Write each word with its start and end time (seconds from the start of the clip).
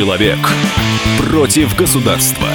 Человек 0.00 0.38
против 1.18 1.76
государства. 1.76 2.48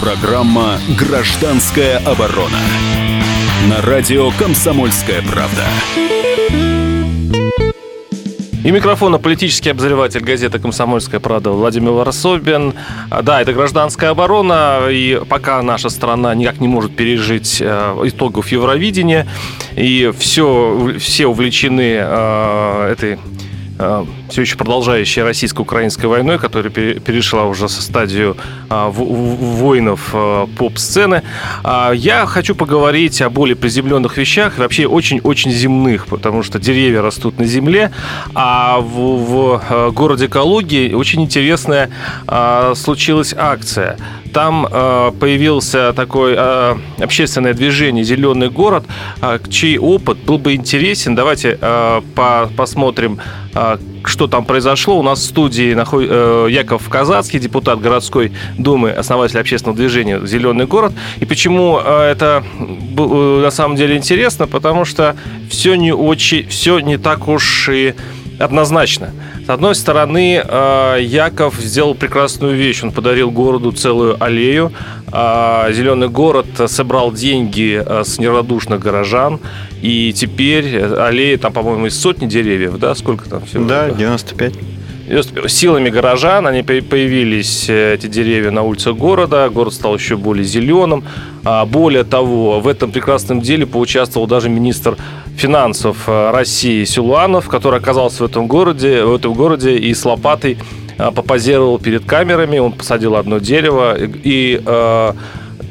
Программа 0.00 0.78
«Гражданская 0.96 1.98
оборона» 2.06 2.60
на 3.68 3.82
радио 3.82 4.30
«Комсомольская 4.38 5.20
правда». 5.22 5.64
И 8.64 8.70
микрофона 8.70 9.18
политический 9.18 9.70
обозреватель 9.70 10.20
газеты 10.20 10.60
«Комсомольская 10.60 11.18
правда» 11.18 11.50
Владимир 11.50 11.90
Варсобин. 11.90 12.74
А, 13.10 13.22
да, 13.22 13.42
это 13.42 13.52
гражданская 13.52 14.10
оборона, 14.10 14.82
и 14.90 15.20
пока 15.28 15.60
наша 15.62 15.88
страна 15.88 16.36
никак 16.36 16.60
не 16.60 16.68
может 16.68 16.94
пережить 16.94 17.60
э, 17.60 17.96
итогов 18.04 18.52
Евровидения, 18.52 19.26
и 19.74 20.12
все, 20.16 20.92
все 21.00 21.26
увлечены 21.26 21.96
э, 21.98 22.92
этой 22.92 23.18
все 24.28 24.42
еще 24.42 24.56
продолжающей 24.56 25.22
российско-украинской 25.22 26.06
войной, 26.06 26.38
которая 26.38 26.70
перешла 26.70 27.44
уже 27.44 27.68
со 27.68 27.80
стадию 27.82 28.36
а, 28.68 28.90
воинов 28.90 30.10
а, 30.12 30.46
поп-сцены. 30.46 31.22
А, 31.62 31.92
я 31.92 32.26
хочу 32.26 32.54
поговорить 32.54 33.22
о 33.22 33.30
более 33.30 33.56
приземленных 33.56 34.16
вещах, 34.16 34.58
вообще 34.58 34.86
очень-очень 34.86 35.50
земных, 35.50 36.06
потому 36.06 36.42
что 36.42 36.58
деревья 36.58 37.02
растут 37.02 37.38
на 37.38 37.44
земле, 37.44 37.92
а 38.34 38.80
в, 38.80 39.58
в 39.58 39.90
городе 39.92 40.28
Калуги 40.28 40.92
очень 40.94 41.22
интересная 41.22 41.90
случилась 42.74 43.34
акция. 43.36 43.96
Там 44.32 44.66
э, 44.70 45.12
появился 45.18 45.92
такое 45.92 46.36
э, 46.36 46.76
общественное 47.02 47.54
движение 47.54 48.04
«Зеленый 48.04 48.50
город», 48.50 48.84
э, 49.22 49.38
чей 49.48 49.78
опыт 49.78 50.18
был 50.18 50.38
бы 50.38 50.54
интересен. 50.54 51.14
Давайте 51.14 51.58
э, 51.60 52.00
по 52.14 52.50
посмотрим, 52.56 53.18
э, 53.54 53.78
что 54.04 54.26
там 54.26 54.44
произошло. 54.44 54.98
У 54.98 55.02
нас 55.02 55.20
в 55.20 55.24
студии 55.24 55.74
наход... 55.74 56.04
Э, 56.08 56.46
Яков 56.50 56.88
Казацкий, 56.88 57.38
депутат 57.38 57.80
городской 57.80 58.32
думы, 58.58 58.90
основатель 58.90 59.38
общественного 59.38 59.76
движения 59.76 60.20
«Зеленый 60.26 60.66
город». 60.66 60.92
И 61.20 61.24
почему 61.24 61.80
э, 61.82 62.10
это 62.10 62.44
э, 62.96 63.40
на 63.42 63.50
самом 63.50 63.76
деле 63.76 63.96
интересно? 63.96 64.46
Потому 64.46 64.84
что 64.84 65.16
все 65.50 65.74
не 65.74 65.92
очень, 65.92 66.48
все 66.48 66.80
не 66.80 66.98
так 66.98 67.28
уж 67.28 67.68
и 67.68 67.94
однозначно. 68.38 69.12
С 69.48 69.50
одной 69.50 69.74
стороны, 69.74 70.44
Яков 71.00 71.54
сделал 71.54 71.94
прекрасную 71.94 72.54
вещь. 72.54 72.82
Он 72.82 72.92
подарил 72.92 73.30
городу 73.30 73.72
целую 73.72 74.22
аллею. 74.22 74.74
Зеленый 75.10 76.10
город 76.10 76.44
собрал 76.66 77.12
деньги 77.12 77.82
с 77.82 78.18
нерадушных 78.18 78.78
горожан. 78.78 79.40
И 79.80 80.12
теперь 80.12 80.78
аллея, 80.78 81.38
там, 81.38 81.54
по-моему, 81.54 81.86
из 81.86 81.98
сотни 81.98 82.26
деревьев, 82.26 82.76
да? 82.78 82.94
Сколько 82.94 83.26
там 83.30 83.46
всего? 83.46 83.64
Да, 83.64 83.88
95 83.88 84.52
силами 85.48 85.90
горожан. 85.90 86.46
Они 86.46 86.62
появились, 86.62 87.68
э, 87.68 87.94
эти 87.94 88.06
деревья 88.06 88.50
на 88.50 88.62
улицах 88.62 88.96
города, 88.96 89.48
город 89.48 89.74
стал 89.74 89.94
еще 89.94 90.16
более 90.16 90.44
зеленым. 90.44 91.04
А 91.44 91.64
более 91.64 92.04
того, 92.04 92.60
в 92.60 92.68
этом 92.68 92.90
прекрасном 92.92 93.40
деле 93.40 93.66
поучаствовал 93.66 94.26
даже 94.26 94.48
министр 94.48 94.96
финансов 95.36 96.04
э, 96.06 96.30
России 96.30 96.84
Силуанов, 96.84 97.48
который 97.48 97.78
оказался 97.78 98.24
в 98.24 98.26
этом 98.26 98.46
городе, 98.46 99.04
в 99.04 99.14
этом 99.14 99.34
городе 99.34 99.76
и 99.76 99.94
с 99.94 100.04
лопатой 100.04 100.58
э, 100.98 101.10
попозировал 101.10 101.78
перед 101.78 102.04
камерами, 102.04 102.58
он 102.58 102.72
посадил 102.72 103.16
одно 103.16 103.38
дерево 103.38 103.96
и, 103.96 104.10
и 104.24 104.62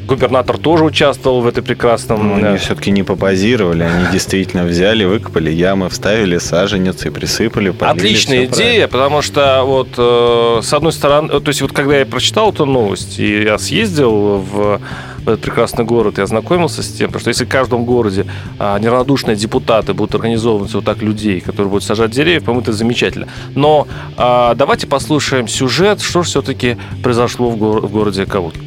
губернатор 0.07 0.57
тоже 0.57 0.83
участвовал 0.83 1.41
в 1.41 1.47
этой 1.47 1.61
прекрасном... 1.61 2.27
Но 2.27 2.35
ну, 2.35 2.47
они 2.47 2.57
все-таки 2.57 2.91
не 2.91 3.03
попозировали, 3.03 3.83
они 3.83 4.07
действительно 4.11 4.63
взяли, 4.63 5.03
выкопали 5.03 5.51
ямы, 5.51 5.89
вставили 5.89 6.37
саженец 6.37 7.05
и 7.05 7.09
присыпали, 7.09 7.69
полили, 7.69 7.97
Отличная 7.97 8.45
идея, 8.45 8.87
потому 8.87 9.21
что 9.21 9.63
вот 9.65 9.89
э, 9.97 10.61
с 10.63 10.73
одной 10.73 10.93
стороны, 10.93 11.39
то 11.39 11.47
есть 11.49 11.61
вот 11.61 11.73
когда 11.73 11.97
я 11.97 12.05
прочитал 12.05 12.51
эту 12.51 12.65
новость, 12.65 13.19
и 13.19 13.43
я 13.43 13.57
съездил 13.57 14.37
в 14.37 14.79
этот 15.27 15.41
прекрасный 15.41 15.83
город, 15.83 16.17
я 16.17 16.23
ознакомился 16.23 16.81
с 16.81 16.87
тем, 16.87 17.07
потому 17.07 17.21
что 17.21 17.29
если 17.29 17.45
в 17.45 17.49
каждом 17.49 17.85
городе 17.85 18.25
а, 18.59 18.79
неравнодушные 18.79 19.35
депутаты 19.35 19.93
будут 19.93 20.15
организовывать 20.15 20.73
вот 20.73 20.85
так 20.85 21.01
людей, 21.01 21.41
которые 21.41 21.69
будут 21.69 21.83
сажать 21.83 22.11
деревья, 22.11 22.39
по-моему, 22.39 22.61
это 22.61 22.73
замечательно. 22.73 23.27
Но 23.53 23.87
а, 24.15 24.55
давайте 24.55 24.87
послушаем 24.87 25.47
сюжет, 25.47 26.01
что 26.01 26.23
же 26.23 26.29
все-таки 26.29 26.77
произошло 27.03 27.49
в, 27.49 27.57
го- 27.57 27.81
в 27.81 27.91
городе 27.91 28.25
Калуги. 28.25 28.66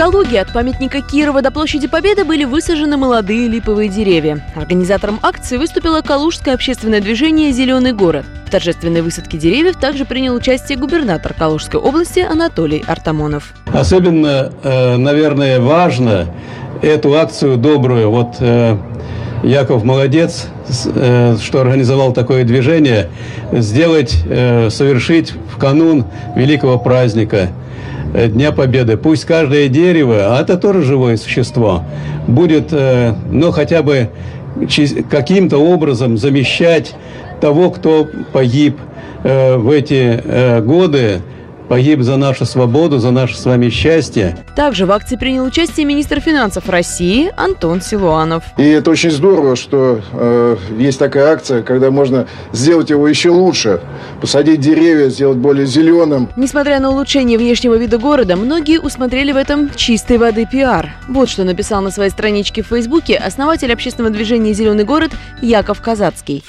Калуге 0.00 0.40
от 0.40 0.50
памятника 0.50 1.02
Кирова 1.02 1.42
до 1.42 1.50
площади 1.50 1.86
Победы 1.86 2.24
были 2.24 2.44
высажены 2.44 2.96
молодые 2.96 3.48
липовые 3.48 3.90
деревья. 3.90 4.42
Организатором 4.56 5.20
акции 5.22 5.58
выступило 5.58 6.00
Калужское 6.00 6.54
общественное 6.54 7.02
движение 7.02 7.52
«Зеленый 7.52 7.92
город». 7.92 8.24
В 8.46 8.50
торжественной 8.50 9.02
высадке 9.02 9.36
деревьев 9.36 9.76
также 9.76 10.06
принял 10.06 10.34
участие 10.34 10.78
губернатор 10.78 11.34
Калужской 11.34 11.78
области 11.78 12.20
Анатолий 12.20 12.82
Артамонов. 12.86 13.52
Особенно, 13.74 14.50
э, 14.62 14.96
наверное, 14.96 15.60
важно 15.60 16.28
эту 16.80 17.14
акцию 17.14 17.58
добрую. 17.58 18.10
Вот 18.10 18.36
э, 18.40 18.78
Яков 19.42 19.84
молодец, 19.84 20.46
э, 20.86 21.36
что 21.42 21.60
организовал 21.60 22.14
такое 22.14 22.44
движение, 22.44 23.10
сделать, 23.52 24.12
совершить 24.12 25.34
в 25.54 25.58
канун 25.58 26.06
великого 26.36 26.78
праздника– 26.78 27.50
Дня 28.12 28.52
Победы. 28.52 28.96
Пусть 28.96 29.24
каждое 29.24 29.68
дерево, 29.68 30.36
а 30.36 30.40
это 30.40 30.56
тоже 30.56 30.82
живое 30.82 31.16
существо, 31.16 31.84
будет, 32.26 32.72
э, 32.72 33.14
ну, 33.30 33.52
хотя 33.52 33.82
бы 33.82 34.10
каким-то 35.10 35.58
образом 35.58 36.18
замещать 36.18 36.94
того, 37.40 37.70
кто 37.70 38.08
погиб 38.32 38.78
э, 39.22 39.56
в 39.56 39.70
эти 39.70 40.60
годы 40.60 41.20
погиб 41.70 42.02
за 42.02 42.16
нашу 42.16 42.46
свободу, 42.46 42.98
за 42.98 43.12
наше 43.12 43.38
с 43.38 43.44
вами 43.44 43.70
счастье. 43.70 44.36
Также 44.56 44.86
в 44.86 44.90
акции 44.90 45.14
принял 45.14 45.44
участие 45.44 45.86
министр 45.86 46.18
финансов 46.18 46.68
России 46.68 47.32
Антон 47.36 47.80
Силуанов. 47.80 48.42
И 48.58 48.64
это 48.64 48.90
очень 48.90 49.12
здорово, 49.12 49.54
что 49.54 50.00
э, 50.12 50.56
есть 50.76 50.98
такая 50.98 51.32
акция, 51.32 51.62
когда 51.62 51.92
можно 51.92 52.26
сделать 52.52 52.90
его 52.90 53.06
еще 53.06 53.30
лучше, 53.30 53.80
посадить 54.20 54.58
деревья, 54.58 55.10
сделать 55.10 55.38
более 55.38 55.64
зеленым. 55.64 56.28
Несмотря 56.36 56.80
на 56.80 56.90
улучшение 56.90 57.38
внешнего 57.38 57.76
вида 57.76 57.98
города, 57.98 58.34
многие 58.34 58.80
усмотрели 58.80 59.30
в 59.30 59.36
этом 59.36 59.72
чистой 59.72 60.18
воды 60.18 60.48
пиар. 60.50 60.90
Вот 61.06 61.28
что 61.28 61.44
написал 61.44 61.82
на 61.82 61.92
своей 61.92 62.10
страничке 62.10 62.64
в 62.64 62.66
Фейсбуке 62.66 63.14
основатель 63.14 63.72
общественного 63.72 64.12
движения 64.12 64.52
«Зеленый 64.54 64.82
город» 64.82 65.12
Яков 65.40 65.80
Казацкий. 65.80 66.42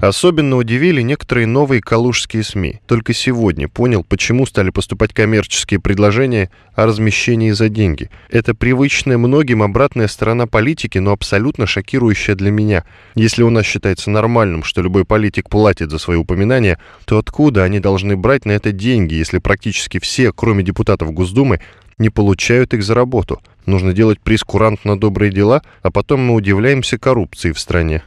Особенно 0.00 0.56
удивили 0.56 1.02
некоторые 1.02 1.46
новые 1.46 1.82
калужские 1.82 2.42
СМИ. 2.42 2.80
Только 2.86 3.12
сегодня 3.12 3.68
понял, 3.68 4.02
почему 4.02 4.46
стали 4.46 4.70
поступать 4.70 5.12
коммерческие 5.12 5.78
предложения 5.78 6.48
о 6.74 6.86
размещении 6.86 7.50
за 7.50 7.68
деньги. 7.68 8.08
Это 8.30 8.54
привычная 8.54 9.18
многим 9.18 9.62
обратная 9.62 10.08
сторона 10.08 10.46
политики, 10.46 10.96
но 10.96 11.12
абсолютно 11.12 11.66
шокирующая 11.66 12.34
для 12.34 12.50
меня. 12.50 12.84
Если 13.14 13.42
у 13.42 13.50
нас 13.50 13.66
считается 13.66 14.08
нормальным, 14.08 14.64
что 14.64 14.80
любой 14.80 15.04
политик 15.04 15.50
платит 15.50 15.90
за 15.90 15.98
свои 15.98 16.16
упоминания, 16.16 16.78
то 17.04 17.18
откуда 17.18 17.64
они 17.64 17.78
должны 17.78 18.16
брать 18.16 18.46
на 18.46 18.52
это 18.52 18.72
деньги, 18.72 19.12
если 19.12 19.36
практически 19.36 20.00
все, 20.00 20.32
кроме 20.32 20.64
депутатов 20.64 21.12
Госдумы, 21.12 21.60
не 21.98 22.08
получают 22.08 22.72
их 22.72 22.82
за 22.82 22.94
работу? 22.94 23.42
Нужно 23.66 23.92
делать 23.92 24.18
прескурант 24.18 24.86
на 24.86 24.98
добрые 24.98 25.30
дела, 25.30 25.60
а 25.82 25.90
потом 25.90 26.20
мы 26.20 26.34
удивляемся 26.34 26.96
коррупции 26.96 27.52
в 27.52 27.60
стране. 27.60 28.02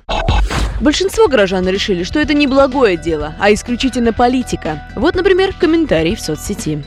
Большинство 0.84 1.30
горожан 1.30 1.66
решили, 1.70 2.04
что 2.04 2.20
это 2.20 2.34
не 2.34 2.46
благое 2.46 2.98
дело, 2.98 3.36
а 3.40 3.54
исключительно 3.54 4.12
политика. 4.12 4.84
Вот, 4.98 5.16
например, 5.16 5.54
комментарий 5.58 6.14
в 6.14 6.20
соцсети. 6.20 6.84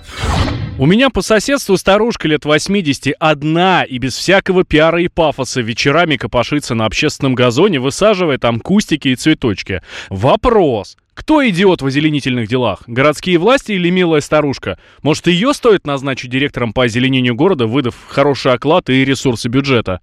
У 0.79 0.85
меня 0.85 1.09
по 1.09 1.23
соседству 1.23 1.79
старушка 1.79 2.29
лет 2.29 2.45
80, 2.45 3.15
одна 3.19 3.85
и 3.85 3.97
без 3.97 4.15
всякого 4.15 4.65
пиара 4.65 5.01
и 5.01 5.09
пафоса 5.09 5.63
вечерами 5.63 6.19
копошится 6.19 6.75
на 6.75 6.85
общественном 6.85 7.35
газоне, 7.35 7.81
высаживая 7.81 8.37
там 8.37 8.61
кустики 8.61 9.09
и 9.09 9.17
цветочки. 9.17 9.81
Вопрос. 10.11 10.99
Кто 11.15 11.49
идиот 11.49 11.81
в 11.81 11.87
озеленительных 11.87 12.47
делах? 12.47 12.83
Городские 12.87 13.39
власти 13.39 13.73
или 13.73 13.89
милая 13.89 14.21
старушка? 14.21 14.79
Может, 15.01 15.29
ее 15.29 15.55
стоит 15.55 15.87
назначить 15.87 16.31
директором 16.31 16.75
по 16.75 16.85
озеленению 16.85 17.35
города, 17.35 17.67
выдав 17.67 17.95
хороший 18.07 18.53
оклад 18.53 18.91
и 18.91 19.07
ресурсы 19.07 19.49
бюджета? 19.49 20.01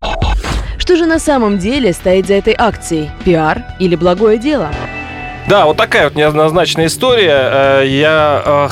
Что 0.83 0.97
же 0.97 1.05
на 1.05 1.17
самом 1.17 1.59
деле 1.59 1.93
стоит 1.93 2.27
за 2.27 2.33
этой 2.33 2.53
акцией? 2.57 3.09
Пиар 3.23 3.63
или 3.79 3.95
благое 3.95 4.37
дело? 4.37 4.69
Да, 5.47 5.65
вот 5.65 5.77
такая 5.77 6.03
вот 6.09 6.15
неоднозначная 6.15 6.87
история. 6.87 7.79
Э, 7.81 7.87
я 7.87 8.69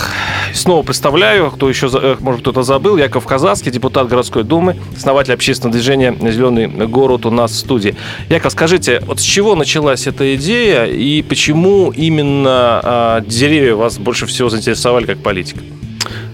снова 0.54 0.84
представляю, 0.84 1.52
кто 1.52 1.70
еще, 1.70 1.90
может, 2.20 2.42
кто-то 2.42 2.64
забыл, 2.64 2.98
Яков 2.98 3.26
Казацкий, 3.26 3.72
депутат 3.72 4.10
городской 4.10 4.44
думы, 4.44 4.76
основатель 4.94 5.34
общественного 5.34 5.72
движения 5.72 6.14
«Зеленый 6.20 6.68
город» 6.68 7.26
у 7.26 7.32
нас 7.32 7.52
в 7.52 7.56
студии. 7.56 7.96
Яков, 8.28 8.52
скажите, 8.52 9.00
вот 9.06 9.22
с 9.22 9.24
чего 9.24 9.56
началась 9.56 10.06
эта 10.06 10.36
идея 10.36 10.88
и 10.88 11.22
почему 11.22 11.92
именно 11.92 12.82
а, 12.84 13.22
деревья 13.22 13.76
вас 13.76 13.98
больше 13.98 14.26
всего 14.26 14.50
заинтересовали 14.50 15.06
как 15.06 15.20
политика? 15.20 15.62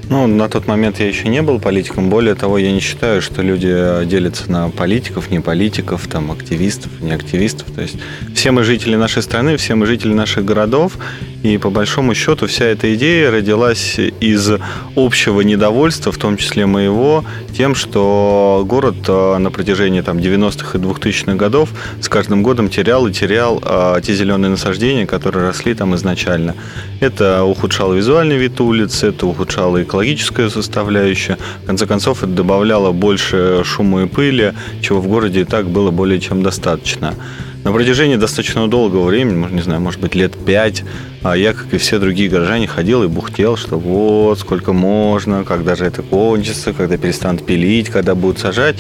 Ну, 0.09 0.25
на 0.25 0.47
тот 0.47 0.67
момент 0.67 0.99
я 0.99 1.07
еще 1.07 1.27
не 1.27 1.41
был 1.41 1.59
политиком. 1.59 2.09
Более 2.09 2.33
того, 2.33 2.57
я 2.57 2.71
не 2.71 2.79
считаю, 2.79 3.21
что 3.21 3.41
люди 3.41 3.69
э, 3.69 4.05
делятся 4.05 4.49
на 4.49 4.69
политиков, 4.69 5.29
не 5.31 5.41
политиков, 5.41 6.07
там, 6.07 6.31
активистов, 6.31 6.91
не 7.01 7.11
активистов. 7.11 7.69
То 7.75 7.81
есть 7.81 7.97
все 8.33 8.51
мы 8.51 8.63
жители 8.63 8.95
нашей 8.95 9.21
страны, 9.21 9.57
все 9.57 9.75
мы 9.75 9.85
жители 9.85 10.13
наших 10.13 10.45
городов. 10.45 10.93
И 11.43 11.57
по 11.57 11.69
большому 11.69 12.15
счету 12.15 12.47
вся 12.47 12.65
эта 12.65 12.95
идея 12.95 13.31
родилась 13.31 13.99
из 13.99 14.49
общего 14.95 15.41
недовольства, 15.41 16.11
в 16.13 16.17
том 16.17 16.37
числе 16.37 16.65
моего, 16.65 17.25
тем, 17.55 17.75
что 17.75 18.63
город 18.65 18.95
э, 19.09 19.37
на 19.37 19.51
протяжении 19.51 19.99
там, 19.99 20.19
90-х 20.19 20.77
и 20.77 20.81
2000-х 20.81 21.35
годов 21.35 21.69
с 22.01 22.07
каждым 22.07 22.43
годом 22.43 22.69
терял 22.69 23.07
и 23.07 23.11
терял 23.11 23.61
а, 23.63 23.99
те 23.99 24.13
зеленые 24.13 24.51
насаждения, 24.51 25.05
которые 25.05 25.47
росли 25.47 25.73
там 25.73 25.95
изначально. 25.95 26.55
Это 27.01 27.43
ухудшало 27.43 27.93
визуальный 27.93 28.37
вид 28.37 28.59
улиц, 28.61 29.03
это 29.03 29.27
ухудшало 29.27 29.81
экологическую 29.97 30.49
составляющую. 30.49 31.37
В 31.63 31.65
конце 31.65 31.85
концов, 31.85 32.23
это 32.23 32.31
добавляло 32.31 32.91
больше 32.91 33.63
шума 33.63 34.03
и 34.03 34.07
пыли, 34.07 34.53
чего 34.81 35.01
в 35.01 35.07
городе 35.07 35.41
и 35.41 35.43
так 35.43 35.67
было 35.67 35.91
более 35.91 36.19
чем 36.19 36.43
достаточно. 36.43 37.15
На 37.63 37.73
протяжении 37.73 38.15
достаточно 38.15 38.67
долгого 38.67 39.05
времени, 39.07 39.45
не 39.51 39.61
знаю, 39.61 39.81
может 39.81 39.99
быть, 39.99 40.15
лет 40.15 40.33
пять, 40.45 40.83
а 41.23 41.35
я, 41.35 41.53
как 41.53 41.73
и 41.73 41.77
все 41.77 41.99
другие 41.99 42.29
горожане, 42.29 42.67
ходил 42.67 43.03
и 43.03 43.07
бухтел, 43.07 43.57
что 43.57 43.77
вот, 43.77 44.39
сколько 44.39 44.71
можно, 44.71 45.43
когда 45.43 45.75
же 45.75 45.85
это 45.85 46.01
кончится, 46.01 46.71
когда 46.73 46.97
перестанут 46.97 47.45
пилить, 47.45 47.89
когда 47.89 48.15
будут 48.15 48.39
сажать. 48.39 48.77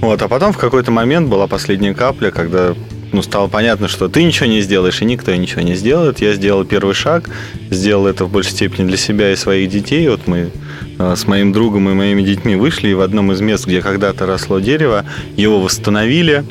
Вот, 0.00 0.20
а 0.22 0.28
потом 0.28 0.52
в 0.52 0.58
какой-то 0.58 0.90
момент 0.90 1.28
была 1.28 1.46
последняя 1.46 1.94
капля, 1.94 2.30
когда 2.30 2.74
ну, 3.12 3.22
стало 3.22 3.48
понятно, 3.48 3.88
что 3.88 4.08
ты 4.08 4.22
ничего 4.22 4.46
не 4.46 4.60
сделаешь, 4.60 5.00
и 5.00 5.04
никто 5.04 5.34
ничего 5.34 5.62
не 5.62 5.74
сделает. 5.74 6.20
Я 6.20 6.34
сделал 6.34 6.64
первый 6.64 6.94
шаг, 6.94 7.28
сделал 7.70 8.06
это 8.06 8.24
в 8.24 8.30
большей 8.30 8.52
степени 8.52 8.86
для 8.86 8.96
себя 8.96 9.32
и 9.32 9.36
своих 9.36 9.70
детей. 9.70 10.08
Вот 10.08 10.26
мы 10.26 10.50
э, 10.98 11.16
с 11.16 11.26
моим 11.26 11.52
другом 11.52 11.88
и 11.88 11.94
моими 11.94 12.22
детьми 12.22 12.56
вышли, 12.56 12.88
и 12.88 12.94
в 12.94 13.00
одном 13.00 13.32
из 13.32 13.40
мест, 13.40 13.66
где 13.66 13.80
когда-то 13.80 14.26
росло 14.26 14.58
дерево, 14.60 15.04
его 15.36 15.60
восстановили. 15.60 16.44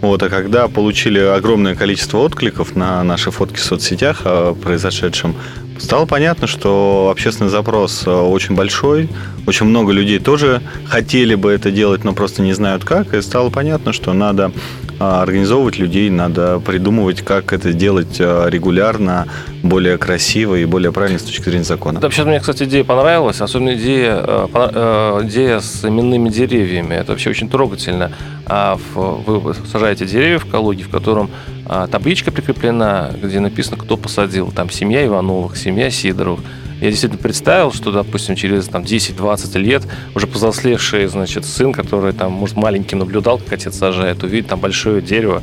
Вот, 0.00 0.22
а 0.22 0.30
когда 0.30 0.66
получили 0.66 1.20
огромное 1.20 1.74
количество 1.74 2.18
откликов 2.18 2.74
на 2.74 3.04
наши 3.04 3.30
фотки 3.30 3.56
в 3.56 3.62
соцсетях 3.62 4.22
о 4.24 4.54
произошедшем, 4.54 5.36
стало 5.78 6.06
понятно, 6.06 6.46
что 6.46 7.08
общественный 7.12 7.50
запрос 7.50 8.04
э, 8.06 8.10
очень 8.10 8.54
большой, 8.54 9.08
очень 9.46 9.66
много 9.66 9.92
людей 9.92 10.18
тоже 10.18 10.62
хотели 10.86 11.34
бы 11.34 11.52
это 11.52 11.70
делать, 11.70 12.02
но 12.02 12.14
просто 12.14 12.42
не 12.42 12.52
знают 12.52 12.84
как, 12.84 13.14
и 13.14 13.22
стало 13.22 13.50
понятно, 13.50 13.92
что 13.92 14.12
надо 14.12 14.52
а, 14.88 14.89
организовывать 15.00 15.78
людей, 15.78 16.10
надо 16.10 16.60
придумывать, 16.60 17.22
как 17.22 17.54
это 17.54 17.72
делать 17.72 18.18
а, 18.20 18.48
регулярно, 18.48 19.26
более 19.62 19.96
красиво 19.96 20.56
и 20.56 20.66
более 20.66 20.92
правильно 20.92 21.18
с 21.18 21.22
точки 21.22 21.44
зрения 21.44 21.64
закона. 21.64 22.00
Да, 22.00 22.06
вообще 22.06 22.24
мне, 22.24 22.38
кстати, 22.38 22.64
идея 22.64 22.84
понравилась, 22.84 23.40
особенно 23.40 23.74
идея, 23.74 24.22
э, 24.22 25.20
идея 25.24 25.60
с 25.60 25.84
именными 25.86 26.28
деревьями. 26.28 26.94
Это 26.94 27.12
вообще 27.12 27.30
очень 27.30 27.48
трогательно. 27.48 28.12
А 28.44 28.78
вы 28.94 29.54
сажаете 29.72 30.04
деревья 30.04 30.38
в 30.38 30.46
Калуге, 30.46 30.84
в 30.84 30.90
котором 30.90 31.30
а, 31.66 31.86
табличка 31.86 32.30
прикреплена, 32.30 33.10
где 33.22 33.40
написано, 33.40 33.78
кто 33.78 33.96
посадил. 33.96 34.52
Там 34.52 34.68
семья 34.70 35.06
Ивановых, 35.06 35.56
семья 35.56 35.90
Сидоровых 35.90 36.40
я 36.80 36.90
действительно 36.90 37.22
представил, 37.22 37.72
что, 37.72 37.92
допустим, 37.92 38.36
через 38.36 38.66
там, 38.66 38.82
10-20 38.82 39.58
лет 39.58 39.82
уже 40.14 40.26
повзрослевший, 40.26 41.06
значит, 41.06 41.44
сын, 41.44 41.72
который 41.72 42.12
там, 42.12 42.32
может, 42.32 42.56
маленьким 42.56 42.98
наблюдал, 42.98 43.38
как 43.38 43.52
отец 43.54 43.76
сажает, 43.76 44.22
увидит 44.22 44.48
там 44.48 44.60
большое 44.60 45.02
дерево. 45.02 45.42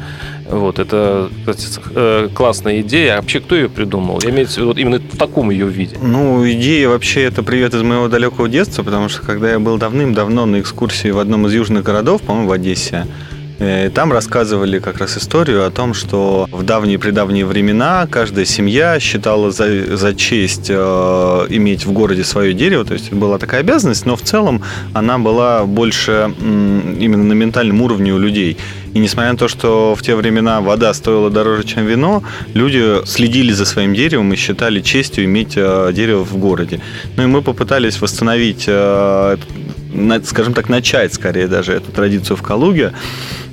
Вот, 0.49 0.79
это, 0.79 1.29
кстати, 1.45 1.79
э, 1.93 2.29
классная 2.33 2.81
идея. 2.81 3.17
А 3.17 3.21
вообще, 3.21 3.39
кто 3.39 3.55
ее 3.55 3.69
придумал? 3.69 4.19
Я 4.23 4.31
имею 4.31 4.47
в 4.47 4.51
виду 4.55 4.67
вот 4.67 4.77
именно 4.77 4.97
в 4.97 5.17
таком 5.17 5.51
ее 5.51 5.67
виде. 5.67 5.97
Ну, 6.01 6.49
идея 6.49 6.89
вообще 6.89 7.23
это 7.23 7.43
привет 7.43 7.73
из 7.73 7.83
моего 7.83 8.07
далекого 8.07 8.49
детства, 8.49 8.83
потому 8.83 9.09
что 9.09 9.21
когда 9.21 9.51
я 9.51 9.59
был 9.59 9.77
давным-давно 9.77 10.45
на 10.45 10.59
экскурсии 10.59 11.09
в 11.09 11.19
одном 11.19 11.47
из 11.47 11.53
южных 11.53 11.83
городов, 11.83 12.21
по-моему, 12.21 12.49
в 12.49 12.51
Одессе, 12.51 13.05
там 13.93 14.13
рассказывали 14.13 14.79
как 14.79 14.97
раз 14.99 15.17
историю 15.17 15.65
о 15.65 15.71
том, 15.71 15.93
что 15.93 16.47
в 16.51 16.63
давние-предавние 16.63 17.45
времена 17.45 18.07
каждая 18.09 18.45
семья 18.45 18.99
считала 18.99 19.51
за, 19.51 19.97
за 19.97 20.13
честь 20.13 20.67
э, 20.69 20.73
иметь 21.49 21.85
в 21.85 21.91
городе 21.91 22.23
свое 22.23 22.53
дерево, 22.53 22.85
то 22.85 22.93
есть 22.93 23.11
была 23.11 23.37
такая 23.37 23.61
обязанность, 23.61 24.05
но 24.05 24.15
в 24.15 24.21
целом 24.21 24.63
она 24.93 25.17
была 25.17 25.65
больше 25.65 26.33
м, 26.39 26.97
именно 26.99 27.23
на 27.23 27.33
ментальном 27.33 27.81
уровне 27.81 28.13
у 28.13 28.19
людей. 28.19 28.57
И 28.93 28.99
несмотря 28.99 29.31
на 29.31 29.37
то, 29.37 29.47
что 29.47 29.95
в 29.95 30.01
те 30.01 30.15
времена 30.15 30.61
вода 30.61 30.93
стоила 30.93 31.29
дороже, 31.29 31.63
чем 31.63 31.85
вино, 31.85 32.23
люди 32.53 33.05
следили 33.05 33.51
за 33.51 33.65
своим 33.65 33.93
деревом 33.93 34.33
и 34.33 34.35
считали 34.35 34.81
честью 34.81 35.25
иметь 35.25 35.53
э, 35.55 35.91
дерево 35.93 36.23
в 36.23 36.37
городе. 36.37 36.79
Ну 37.15 37.23
и 37.23 37.25
мы 37.27 37.41
попытались 37.41 38.01
восстановить, 38.01 38.65
э, 38.67 39.37
скажем 40.23 40.53
так, 40.53 40.69
начать 40.69 41.13
скорее 41.13 41.47
даже 41.47 41.73
эту 41.73 41.91
традицию 41.91 42.37
в 42.37 42.41
Калуге. 42.41 42.93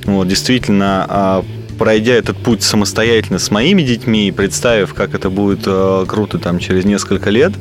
Вот, 0.04 0.28
действительно, 0.28 1.06
а, 1.08 1.44
пройдя 1.78 2.14
этот 2.14 2.36
путь 2.36 2.62
самостоятельно 2.62 3.38
с 3.38 3.50
моими 3.50 3.82
детьми 3.82 4.28
и 4.28 4.32
представив, 4.32 4.94
как 4.94 5.14
это 5.14 5.30
будет 5.30 5.60
э, 5.66 6.04
круто 6.06 6.38
там 6.38 6.58
через 6.58 6.84
несколько 6.84 7.30
лет, 7.30 7.52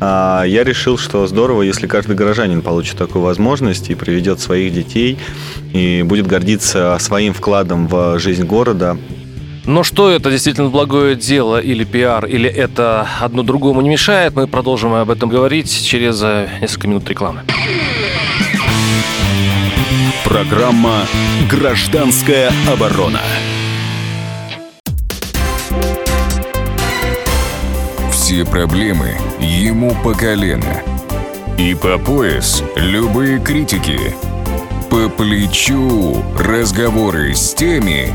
а, 0.00 0.44
я 0.44 0.64
решил, 0.64 0.96
что 0.96 1.26
здорово, 1.26 1.62
если 1.62 1.86
каждый 1.86 2.16
горожанин 2.16 2.62
получит 2.62 2.96
такую 2.96 3.22
возможность 3.22 3.90
и 3.90 3.94
приведет 3.94 4.40
своих 4.40 4.72
детей 4.72 5.18
и 5.74 6.02
будет 6.02 6.26
гордиться 6.26 6.96
своим 6.98 7.34
вкладом 7.34 7.86
в 7.86 8.18
жизнь 8.18 8.44
города. 8.44 8.96
Но 9.64 9.82
что 9.82 10.10
это 10.10 10.30
действительно 10.30 10.68
благое 10.68 11.14
дело 11.16 11.60
или 11.60 11.84
пиар, 11.84 12.26
или 12.26 12.48
это 12.48 13.06
одно 13.20 13.42
другому 13.42 13.80
не 13.82 13.90
мешает, 13.90 14.34
мы 14.34 14.46
продолжим 14.46 14.94
об 14.94 15.10
этом 15.10 15.28
говорить 15.28 15.84
через 15.86 16.20
э, 16.22 16.48
несколько 16.60 16.88
минут 16.88 17.08
рекламы. 17.08 17.42
Программа 20.24 21.06
«Гражданская 21.50 22.52
оборона». 22.72 23.20
Все 28.12 28.44
проблемы 28.44 29.16
ему 29.40 29.92
по 30.04 30.14
колено. 30.14 30.82
И 31.58 31.74
по 31.74 31.98
пояс 31.98 32.62
любые 32.76 33.40
критики. 33.40 33.98
По 34.88 35.08
плечу 35.08 36.22
разговоры 36.38 37.34
с 37.34 37.54
теми, 37.54 38.14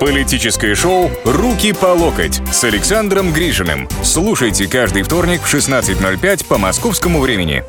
Политическое 0.00 0.74
шоу 0.74 1.10
«Руки 1.24 1.72
по 1.72 1.86
локоть» 1.86 2.40
с 2.52 2.64
Александром 2.64 3.32
Гришиным. 3.32 3.88
Слушайте 4.02 4.66
каждый 4.66 5.02
вторник 5.02 5.40
в 5.42 5.54
16.05 5.54 6.46
по 6.46 6.58
московскому 6.58 7.20
времени. 7.20 7.64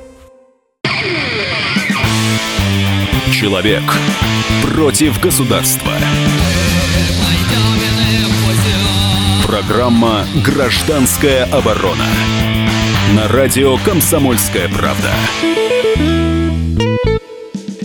Человек 3.31 3.83
против 4.63 5.21
государства. 5.21 5.91
Программа 9.45 10.25
«Гражданская 10.43 11.45
оборона». 11.45 12.05
На 13.13 13.27
радио 13.27 13.77
«Комсомольская 13.77 14.67
правда». 14.67 15.11